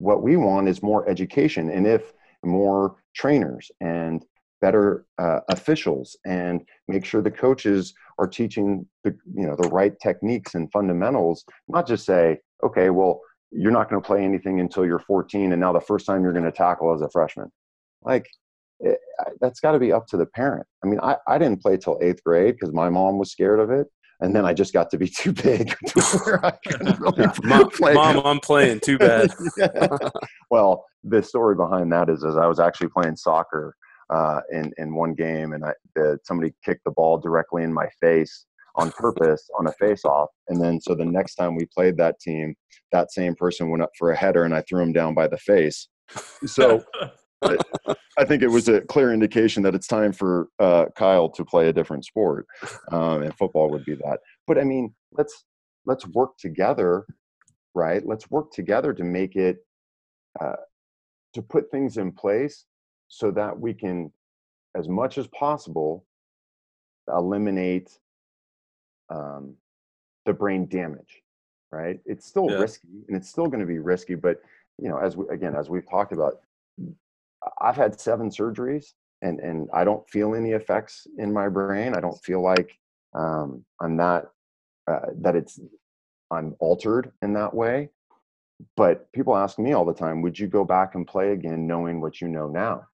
[0.00, 1.70] What we want is more education.
[1.70, 4.24] And if more trainers and
[4.60, 9.98] better uh, officials and make sure the coaches are teaching the you know the right
[10.02, 13.20] techniques and fundamentals not just say okay well
[13.50, 16.34] you're not going to play anything until you're 14 and now the first time you're
[16.34, 17.50] going to tackle as a freshman
[18.02, 18.26] like
[18.80, 21.62] it, eh, that's got to be up to the parent i mean i, I didn't
[21.62, 23.86] play till eighth grade because my mom was scared of it
[24.20, 27.70] and then I just got to be too big to where I couldn't really mom,
[27.70, 27.94] play.
[27.94, 29.30] Mom, I'm playing too bad.
[30.50, 33.74] well, the story behind that is, is I was actually playing soccer
[34.10, 37.88] uh, in in one game, and I, the, somebody kicked the ball directly in my
[38.00, 38.46] face
[38.76, 40.28] on purpose on a face off.
[40.48, 42.54] And then so the next time we played that team,
[42.92, 45.38] that same person went up for a header, and I threw him down by the
[45.38, 45.88] face.
[46.46, 46.82] So.
[47.42, 51.68] I think it was a clear indication that it's time for uh, Kyle to play
[51.68, 52.46] a different sport,
[52.92, 54.18] um, and football would be that.
[54.46, 55.44] But I mean, let's
[55.86, 57.06] let's work together,
[57.74, 58.04] right?
[58.04, 59.58] Let's work together to make it
[60.40, 60.56] uh,
[61.34, 62.66] to put things in place
[63.08, 64.12] so that we can,
[64.76, 66.04] as much as possible,
[67.08, 67.90] eliminate
[69.08, 69.54] um,
[70.26, 71.22] the brain damage.
[71.72, 72.00] Right?
[72.04, 72.56] It's still yeah.
[72.56, 74.16] risky, and it's still going to be risky.
[74.16, 74.42] But
[74.78, 76.40] you know, as we, again, as we've talked about,
[77.60, 81.94] I've had seven surgeries, and and I don't feel any effects in my brain.
[81.94, 82.78] I don't feel like
[83.14, 84.26] um, I'm not
[84.86, 85.60] uh, that it's
[86.30, 87.90] I'm altered in that way.
[88.76, 92.00] But people ask me all the time, would you go back and play again knowing
[92.00, 92.86] what you know now?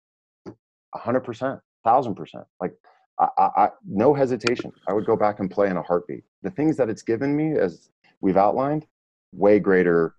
[0.94, 2.46] hundred percent, thousand percent.
[2.62, 2.74] Like
[3.20, 4.72] I, I, no hesitation.
[4.88, 6.24] I would go back and play in a heartbeat.
[6.44, 7.90] The things that it's given me, as
[8.22, 8.86] we've outlined,
[9.34, 10.16] way greater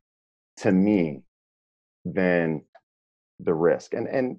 [0.59, 1.23] to me
[2.05, 2.63] than
[3.41, 3.95] the risk.
[3.95, 4.39] And and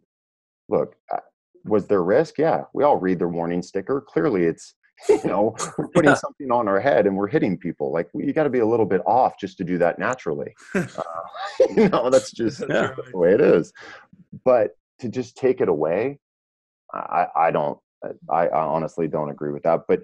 [0.70, 1.20] look, uh,
[1.66, 2.38] was there risk?
[2.38, 4.02] Yeah, we all read the warning sticker.
[4.02, 4.76] Clearly, it's
[5.10, 7.92] you know we're putting something on our head and we're hitting people.
[7.92, 10.54] Like you got to be a little bit off just to do that naturally.
[10.76, 12.94] Uh, you know, that's just yeah.
[13.12, 13.74] the way it is.
[14.46, 16.20] But to just take it away
[16.94, 17.78] I, I don't
[18.30, 19.82] I, I honestly don't agree with that.
[19.88, 20.02] But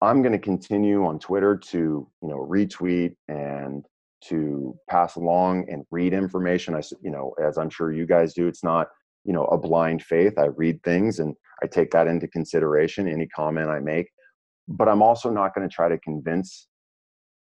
[0.00, 3.84] I'm going to continue on Twitter to you know retweet and
[4.28, 6.74] to pass along and read information.
[6.74, 8.46] I you know as I'm sure you guys do.
[8.46, 8.88] It's not
[9.24, 10.38] you know a blind faith.
[10.38, 13.08] I read things and I take that into consideration.
[13.08, 14.10] Any comment I make,
[14.68, 16.68] but I'm also not going to try to convince.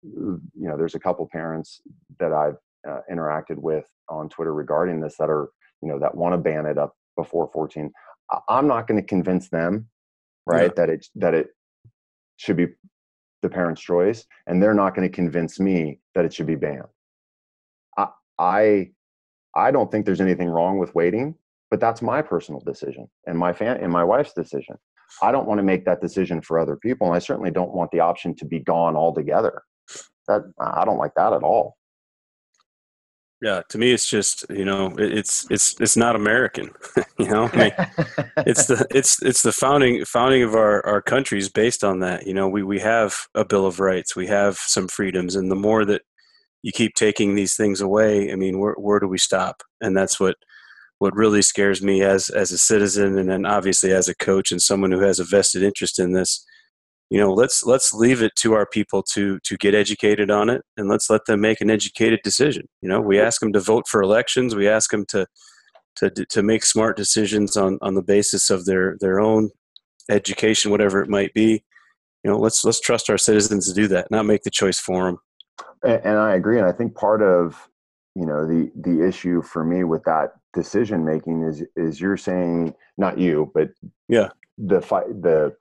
[0.03, 1.83] You know, there's a couple parents
[2.19, 2.57] that I've
[2.89, 5.51] uh, interacted with on Twitter regarding this that are
[5.83, 7.91] you know that want to ban it up before 14
[8.49, 9.89] i'm not going to convince them
[10.47, 10.69] right yeah.
[10.77, 11.49] that it that it
[12.37, 12.67] should be
[13.43, 16.85] the parent's choice and they're not going to convince me that it should be banned.
[17.97, 18.07] I,
[18.39, 18.91] I
[19.57, 21.35] i don't think there's anything wrong with waiting
[21.71, 24.77] but that's my personal decision and my fan and my wife's decision.
[25.23, 27.91] I don't want to make that decision for other people and i certainly don't want
[27.91, 29.63] the option to be gone altogether.
[30.29, 31.77] That i don't like that at all
[33.43, 36.71] yeah, to me, it's just you know, it's it's it's not American.
[37.19, 37.73] you know, I mean,
[38.39, 42.27] it's the it's it's the founding founding of our our country is based on that.
[42.27, 45.57] You know, we we have a Bill of Rights, we have some freedoms, and the
[45.57, 46.03] more that
[46.63, 49.63] you keep taking these things away, I mean, where where do we stop?
[49.81, 50.37] And that's what
[50.99, 54.61] what really scares me as as a citizen, and then obviously as a coach and
[54.61, 56.45] someone who has a vested interest in this
[57.11, 60.63] you know let's let's leave it to our people to to get educated on it
[60.77, 62.69] and let's let them make an educated decision.
[62.83, 64.55] You know we ask them to vote for elections.
[64.55, 65.27] We ask them to
[65.97, 69.51] to to make smart decisions on on the basis of their their own
[70.11, 71.65] education whatever it might be.
[72.25, 75.07] You know let's let's trust our citizens to do that not make the choice for
[75.07, 75.19] them
[75.83, 77.69] and, and i agree and i think part of
[78.15, 82.75] you know the the issue for me with that decision making is is you're saying
[82.99, 83.69] not you but
[84.09, 84.29] yeah.
[84.59, 85.55] the fight the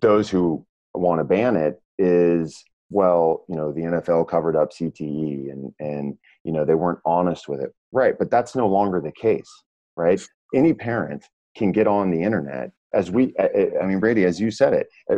[0.00, 0.64] those who
[0.94, 6.16] want to ban it is well you know the nfl covered up cte and and
[6.44, 7.74] you know they weren't honest with it.
[7.92, 9.50] Right but that's no longer the case
[9.96, 10.20] right?
[10.54, 11.24] Any parent
[11.56, 15.16] can get on the internet as we i mean brady as you said it uh,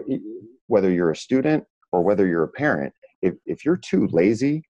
[0.66, 1.62] whether you're a student
[1.92, 2.92] or whether you're a parent
[3.22, 4.62] if, if you're too lazy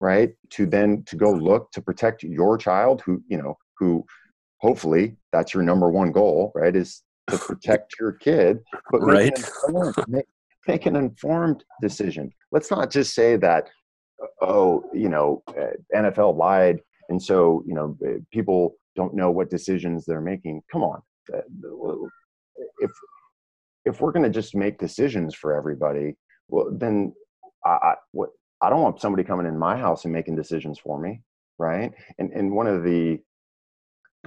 [0.00, 4.04] right to then to go look to protect your child who you know who
[4.58, 8.58] hopefully that's your number one goal right is to protect your kid,
[8.90, 9.24] but right.
[9.24, 10.26] make, an informed, make,
[10.66, 12.32] make an informed decision.
[12.50, 13.68] Let's not just say that
[14.40, 19.50] oh, you know, uh, NFL lied, and so you know, uh, people don't know what
[19.50, 20.62] decisions they're making.
[20.70, 21.00] Come on,
[21.32, 21.40] uh,
[22.80, 22.90] if
[23.84, 26.14] if we're going to just make decisions for everybody,
[26.48, 27.12] well, then
[27.64, 31.00] I, I what I don't want somebody coming in my house and making decisions for
[31.00, 31.22] me,
[31.58, 31.92] right?
[32.18, 33.18] And and one of the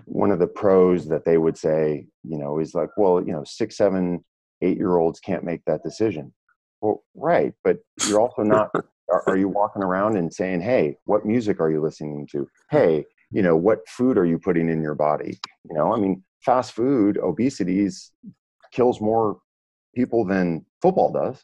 [0.06, 3.44] one of the pros that they would say, you know, is like, well, you know,
[3.46, 4.24] six, seven,
[4.62, 6.34] eight year olds can't make that decision.
[6.82, 8.72] Well, right, but you're also not.
[9.10, 12.48] are, are you walking around and saying, hey, what music are you listening to?
[12.70, 15.40] Hey, you know, what food are you putting in your body?
[15.68, 17.90] You know, I mean, fast food, obesity
[18.72, 19.40] kills more
[19.96, 21.44] people than football does.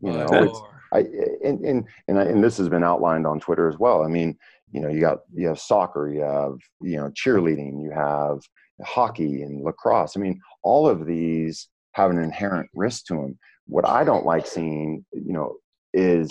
[0.00, 0.60] You oh, know, it's,
[0.92, 0.98] I,
[1.46, 4.04] and and and, I, and this has been outlined on Twitter as well.
[4.04, 4.38] I mean,
[4.72, 8.40] you know, you got you have soccer, you have you know cheerleading, you have
[8.84, 10.16] hockey and lacrosse.
[10.16, 13.38] I mean, all of these have an inherent risk to them.
[13.66, 15.56] What I don't like seeing, you know,
[15.92, 16.30] is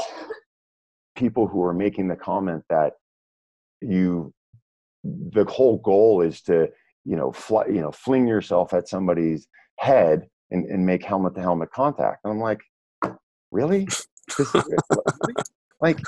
[1.15, 2.93] people who are making the comment that
[3.81, 4.33] you
[5.03, 6.69] the whole goal is to
[7.05, 7.33] you know
[7.67, 9.47] you know fling yourself at somebody's
[9.79, 12.61] head and, and make helmet to helmet contact and i'm like
[13.51, 13.87] really
[15.79, 15.99] like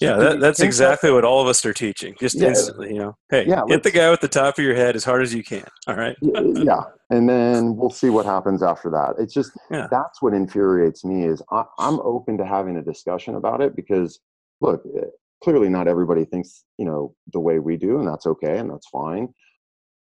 [0.00, 3.16] yeah that, that's exactly what all of us are teaching just yeah, instantly you know?
[3.30, 5.42] Hey yeah, hit the guy with the top of your head as hard as you
[5.42, 6.16] can all right?
[6.22, 9.16] Yeah and then we'll see what happens after that.
[9.18, 9.86] It's just yeah.
[9.90, 14.20] that's what infuriates me is I, i'm open to having a discussion about it because
[14.62, 15.04] look eh,
[15.44, 18.88] clearly not everybody thinks you know the way we do and that's okay and that's
[18.88, 19.28] fine.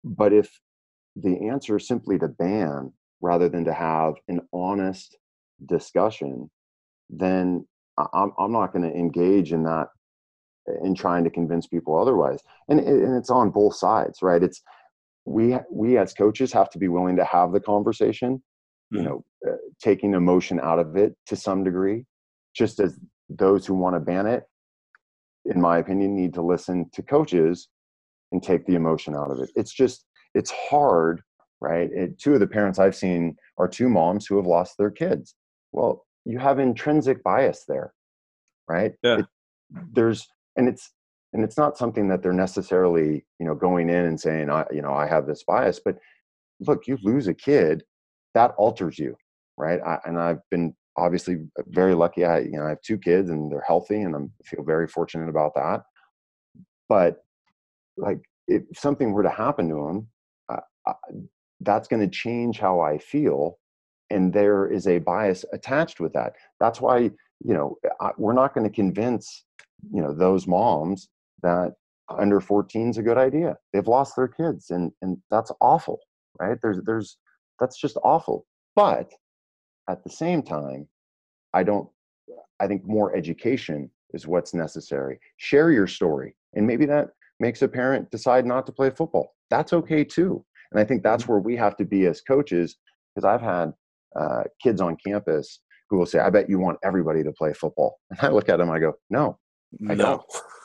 [0.03, 0.49] But if
[1.15, 2.91] the answer is simply to ban
[3.21, 5.17] rather than to have an honest
[5.65, 6.51] discussion
[7.09, 7.65] then
[8.13, 9.87] i'm, I'm not going to engage in that
[10.83, 14.61] in trying to convince people otherwise and, and it's on both sides right it's
[15.25, 18.41] we we as coaches have to be willing to have the conversation
[18.91, 19.07] you mm-hmm.
[19.07, 22.05] know uh, taking emotion out of it to some degree
[22.55, 24.43] just as those who want to ban it
[25.47, 27.69] in my opinion, need to listen to coaches
[28.31, 29.49] and take the emotion out of it.
[29.55, 31.21] It's just, it's hard,
[31.61, 31.89] right?
[31.91, 35.35] It, two of the parents I've seen are two moms who have lost their kids.
[35.71, 37.93] Well, you have intrinsic bias there,
[38.67, 38.93] right?
[39.03, 39.19] Yeah.
[39.19, 39.25] It,
[39.93, 40.91] there's, and it's,
[41.33, 44.81] and it's not something that they're necessarily, you know, going in and saying, I, you
[44.81, 45.97] know, I have this bias, but
[46.59, 47.83] look, you lose a kid,
[48.33, 49.15] that alters you,
[49.57, 49.79] right?
[49.85, 52.25] I, and I've been obviously very lucky.
[52.25, 55.29] I you know I have two kids and they're healthy, and I feel very fortunate
[55.29, 55.83] about that.
[56.89, 57.17] But
[57.97, 60.07] like if something were to happen to them,
[60.49, 60.93] uh, I,
[61.61, 63.57] that's going to change how I feel,
[64.09, 66.33] and there is a bias attached with that.
[66.59, 69.45] That's why you know I, we're not going to convince
[69.93, 71.09] you know those moms
[71.43, 71.73] that
[72.09, 73.57] under 14 is a good idea.
[73.73, 75.99] They've lost their kids, and and that's awful,
[76.39, 76.57] right?
[76.61, 77.17] There's there's
[77.59, 78.45] that's just awful.
[78.75, 79.11] But
[79.89, 80.87] at the same time,
[81.53, 81.89] I don't,
[82.59, 85.19] I think more education is what's necessary.
[85.37, 86.35] Share your story.
[86.53, 89.35] And maybe that makes a parent decide not to play football.
[89.49, 90.43] That's okay too.
[90.71, 91.33] And I think that's mm-hmm.
[91.33, 92.77] where we have to be as coaches,
[93.15, 93.73] because I've had
[94.15, 97.97] uh, kids on campus who will say, I bet you want everybody to play football.
[98.09, 99.37] And I look at them, I go, no,
[99.89, 100.03] I no.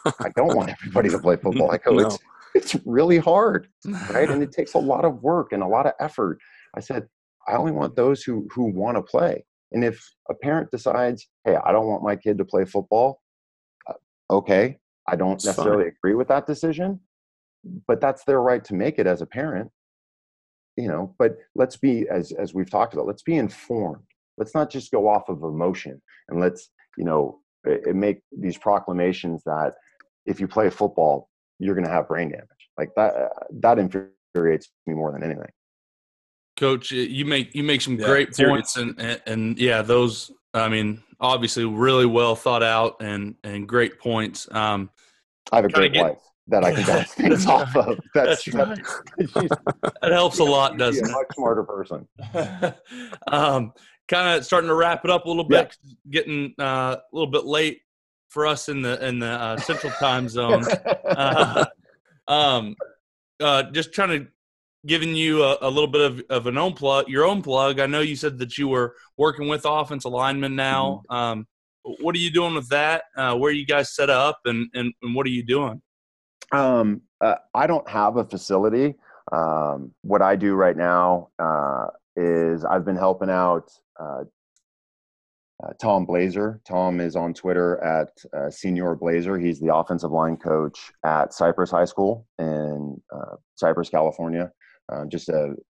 [0.05, 0.17] don't.
[0.21, 1.71] I don't want everybody to play football.
[1.71, 2.07] I go, no.
[2.07, 2.19] it's,
[2.55, 3.69] it's really hard,
[4.11, 4.29] right?
[4.29, 6.39] And it takes a lot of work and a lot of effort.
[6.77, 7.07] I said,
[7.49, 9.45] I only want those who who want to play.
[9.73, 13.21] And if a parent decides, hey, I don't want my kid to play football,
[13.89, 13.95] uh,
[14.31, 14.77] okay,
[15.09, 15.95] I don't it's necessarily fine.
[15.99, 17.01] agree with that decision,
[17.87, 19.71] but that's their right to make it as a parent.
[20.77, 24.05] You know, but let's be as as we've talked about, let's be informed.
[24.39, 28.57] Let's not just go off of emotion and let's, you know, it, it make these
[28.57, 29.75] proclamations that
[30.25, 31.29] if you play football,
[31.59, 32.49] you're going to have brain damage.
[32.79, 33.29] Like that uh,
[33.61, 35.51] that infuriates me more than anything.
[36.57, 40.69] Coach, you make you make some yeah, great points, and, and, and yeah, those I
[40.69, 44.49] mean, obviously, really well thought out and and great points.
[44.51, 44.91] Um,
[45.51, 47.99] I have a great get, wife that I can bounce things off of.
[48.15, 48.79] That's, that's right.
[50.03, 51.11] that helps a lot, doesn't it?
[51.11, 52.09] A much smarter person.
[53.29, 53.73] um,
[54.09, 55.95] kind of starting to wrap it up a little bit, yeah.
[56.11, 57.81] getting uh, a little bit late
[58.29, 60.65] for us in the in the uh, central time zone.
[61.05, 61.67] Uh,
[62.29, 62.77] um,
[63.41, 64.27] uh, just trying to
[64.87, 67.79] giving you a, a, little bit of, of an own plug, your own plug.
[67.79, 71.03] I know you said that you were working with offensive linemen now.
[71.11, 71.15] Mm-hmm.
[71.15, 71.47] Um,
[72.01, 73.05] what are you doing with that?
[73.17, 75.83] Uh, where you guys set up, and, and, and what are you doing?
[76.53, 78.95] Um, uh, I don't have a facility.
[79.31, 84.25] Um, what I do right now uh, is I've been helping out uh,
[85.63, 86.61] uh, Tom Blazer.
[86.67, 89.39] Tom is on Twitter at uh, Senior Blazer.
[89.39, 93.01] He's the offensive line coach at Cypress High School in
[93.57, 94.51] Cypress, California
[94.93, 95.29] uh, just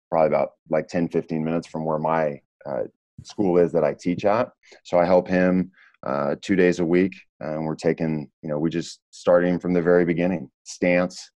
[0.09, 2.83] probably about like 10, 15 minutes from where my uh,
[3.23, 4.49] school is that I teach at.
[4.83, 5.71] So I help him
[6.05, 9.81] uh, two days a week, and we're taking, you know, we just starting from the
[9.81, 11.31] very beginning, stance,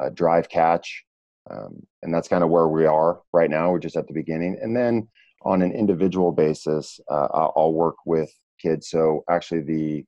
[0.00, 1.04] uh, drive, catch,
[1.50, 3.70] um, and that's kind of where we are right now.
[3.70, 5.08] We're just at the beginning, and then
[5.42, 8.88] on an individual basis, uh, I'll work with kids.
[8.88, 10.04] So actually, the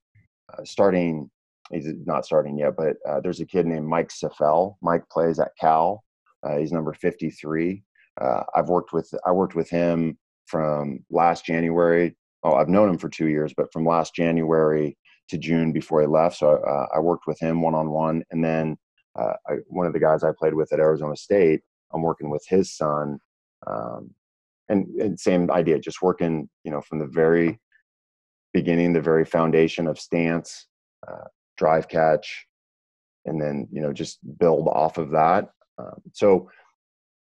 [0.53, 1.31] uh, starting
[1.71, 4.77] he's not starting yet, but uh, there's a kid named Mike Saffell.
[4.83, 6.05] Mike plays at Cal.
[6.43, 7.83] Uh, he's number 53.
[8.21, 12.17] Uh, I've worked with I worked with him from last January.
[12.43, 14.97] Oh, I've known him for two years, but from last January
[15.29, 16.37] to June before he left.
[16.37, 18.77] So uh, I worked with him one on one, and then
[19.19, 22.45] uh, I, one of the guys I played with at Arizona State, I'm working with
[22.49, 23.19] his son.
[23.67, 24.11] Um,
[24.69, 27.61] and, and same idea, just working, you know, from the very
[28.53, 30.67] beginning, the very foundation of stance,
[31.07, 31.25] uh,
[31.59, 32.47] drive catch,
[33.27, 35.51] and then you know just build off of that.
[35.79, 36.51] Um, so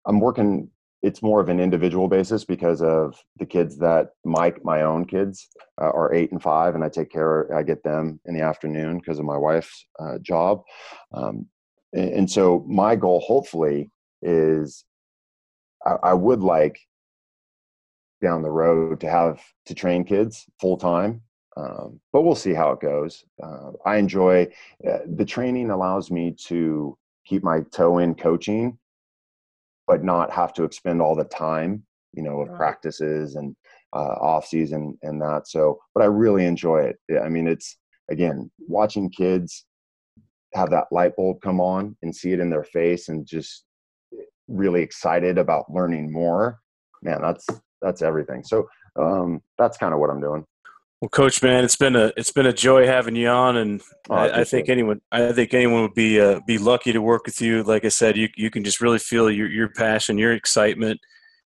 [0.06, 0.70] I'm working.
[1.04, 5.48] It's more of an individual basis because of the kids that my my own kids
[5.80, 7.54] uh, are eight and five, and I take care.
[7.54, 10.62] I get them in the afternoon because of my wife's uh, job,
[11.12, 11.46] um,
[11.92, 13.90] and, and, so my goal, hopefully,
[14.22, 14.84] is
[15.84, 16.80] I, I would like
[18.22, 21.22] down the road to have to train kids full time
[21.56, 23.24] um, but we'll see how it goes.
[23.42, 24.48] Uh, I enjoy
[24.88, 28.78] uh, the training allows me to keep my toe in coaching,
[29.86, 31.82] but not have to expend all the time,
[32.12, 32.56] you know, of right.
[32.56, 33.54] practices and
[33.94, 35.48] uh, off season and that.
[35.48, 37.20] So, but I really enjoy it.
[37.22, 37.78] I mean, it's
[38.10, 39.64] again watching kids
[40.54, 43.64] have that light bulb come on and see it in their face and just
[44.48, 46.58] really excited about learning more.
[47.02, 47.46] Man, that's
[47.82, 48.42] that's everything.
[48.44, 50.44] So um, that's kind of what I'm doing.
[51.04, 54.14] Well, Coach, man, it's been a it's been a joy having you on, and oh,
[54.14, 57.42] I, I, think anyone I think anyone would be uh, be lucky to work with
[57.42, 57.62] you.
[57.62, 60.98] Like I said, you you can just really feel your your passion, your excitement,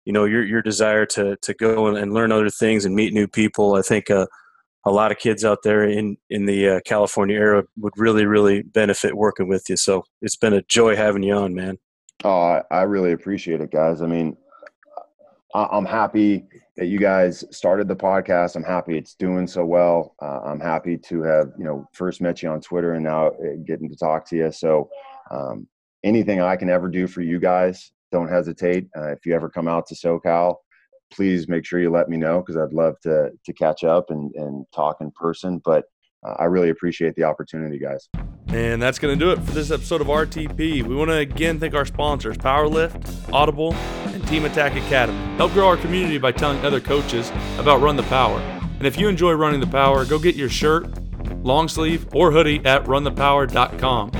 [0.05, 3.13] you know, your your desire to to go and, and learn other things and meet
[3.13, 3.75] new people.
[3.75, 4.25] I think uh,
[4.85, 8.61] a lot of kids out there in in the uh, California area would really really
[8.61, 9.75] benefit working with you.
[9.75, 11.77] So it's been a joy having you on, man.
[12.23, 14.01] Oh, I really appreciate it, guys.
[14.01, 14.37] I mean,
[15.53, 16.45] I'm happy
[16.77, 18.55] that you guys started the podcast.
[18.55, 20.15] I'm happy it's doing so well.
[20.21, 23.55] Uh, I'm happy to have you know first met you on Twitter and now uh,
[23.65, 24.51] getting to talk to you.
[24.51, 24.89] So
[25.29, 25.67] um,
[26.03, 28.87] anything I can ever do for you guys, don't hesitate.
[28.97, 30.55] Uh, if you ever come out to SoCal,
[31.11, 34.33] please make sure you let me know because I'd love to to catch up and
[34.35, 35.61] and talk in person.
[35.63, 35.85] But
[36.25, 38.07] uh, I really appreciate the opportunity, guys.
[38.47, 40.83] And that's going to do it for this episode of RTP.
[40.83, 43.73] We want to again thank our sponsors, Powerlift, Audible,
[44.31, 45.19] Team Attack Academy.
[45.35, 48.39] Help grow our community by telling other coaches about Run the Power.
[48.77, 50.89] And if you enjoy running the power, go get your shirt,
[51.43, 54.11] long sleeve, or hoodie at runthepower.com.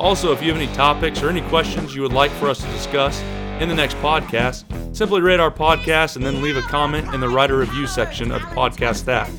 [0.00, 2.66] Also, if you have any topics or any questions you would like for us to
[2.68, 3.20] discuss
[3.60, 4.64] in the next podcast,
[4.96, 8.40] simply rate our podcast and then leave a comment in the writer review section of
[8.40, 9.30] the podcast staff.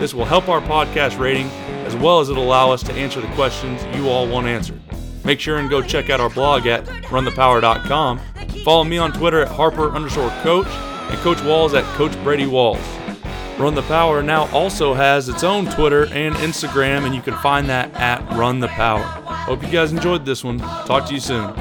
[0.00, 1.46] This will help our podcast rating
[1.86, 4.80] as well as it'll allow us to answer the questions you all want answered.
[5.26, 8.20] Make sure and go check out our blog at runthepower.com.
[8.64, 12.78] Follow me on Twitter at Harper underscore coach and Coach Walls at Coach Brady Walls.
[13.58, 17.68] Run the Power now also has its own Twitter and Instagram, and you can find
[17.68, 19.02] that at Run the Power.
[19.02, 20.58] Hope you guys enjoyed this one.
[20.58, 21.52] Talk to you soon.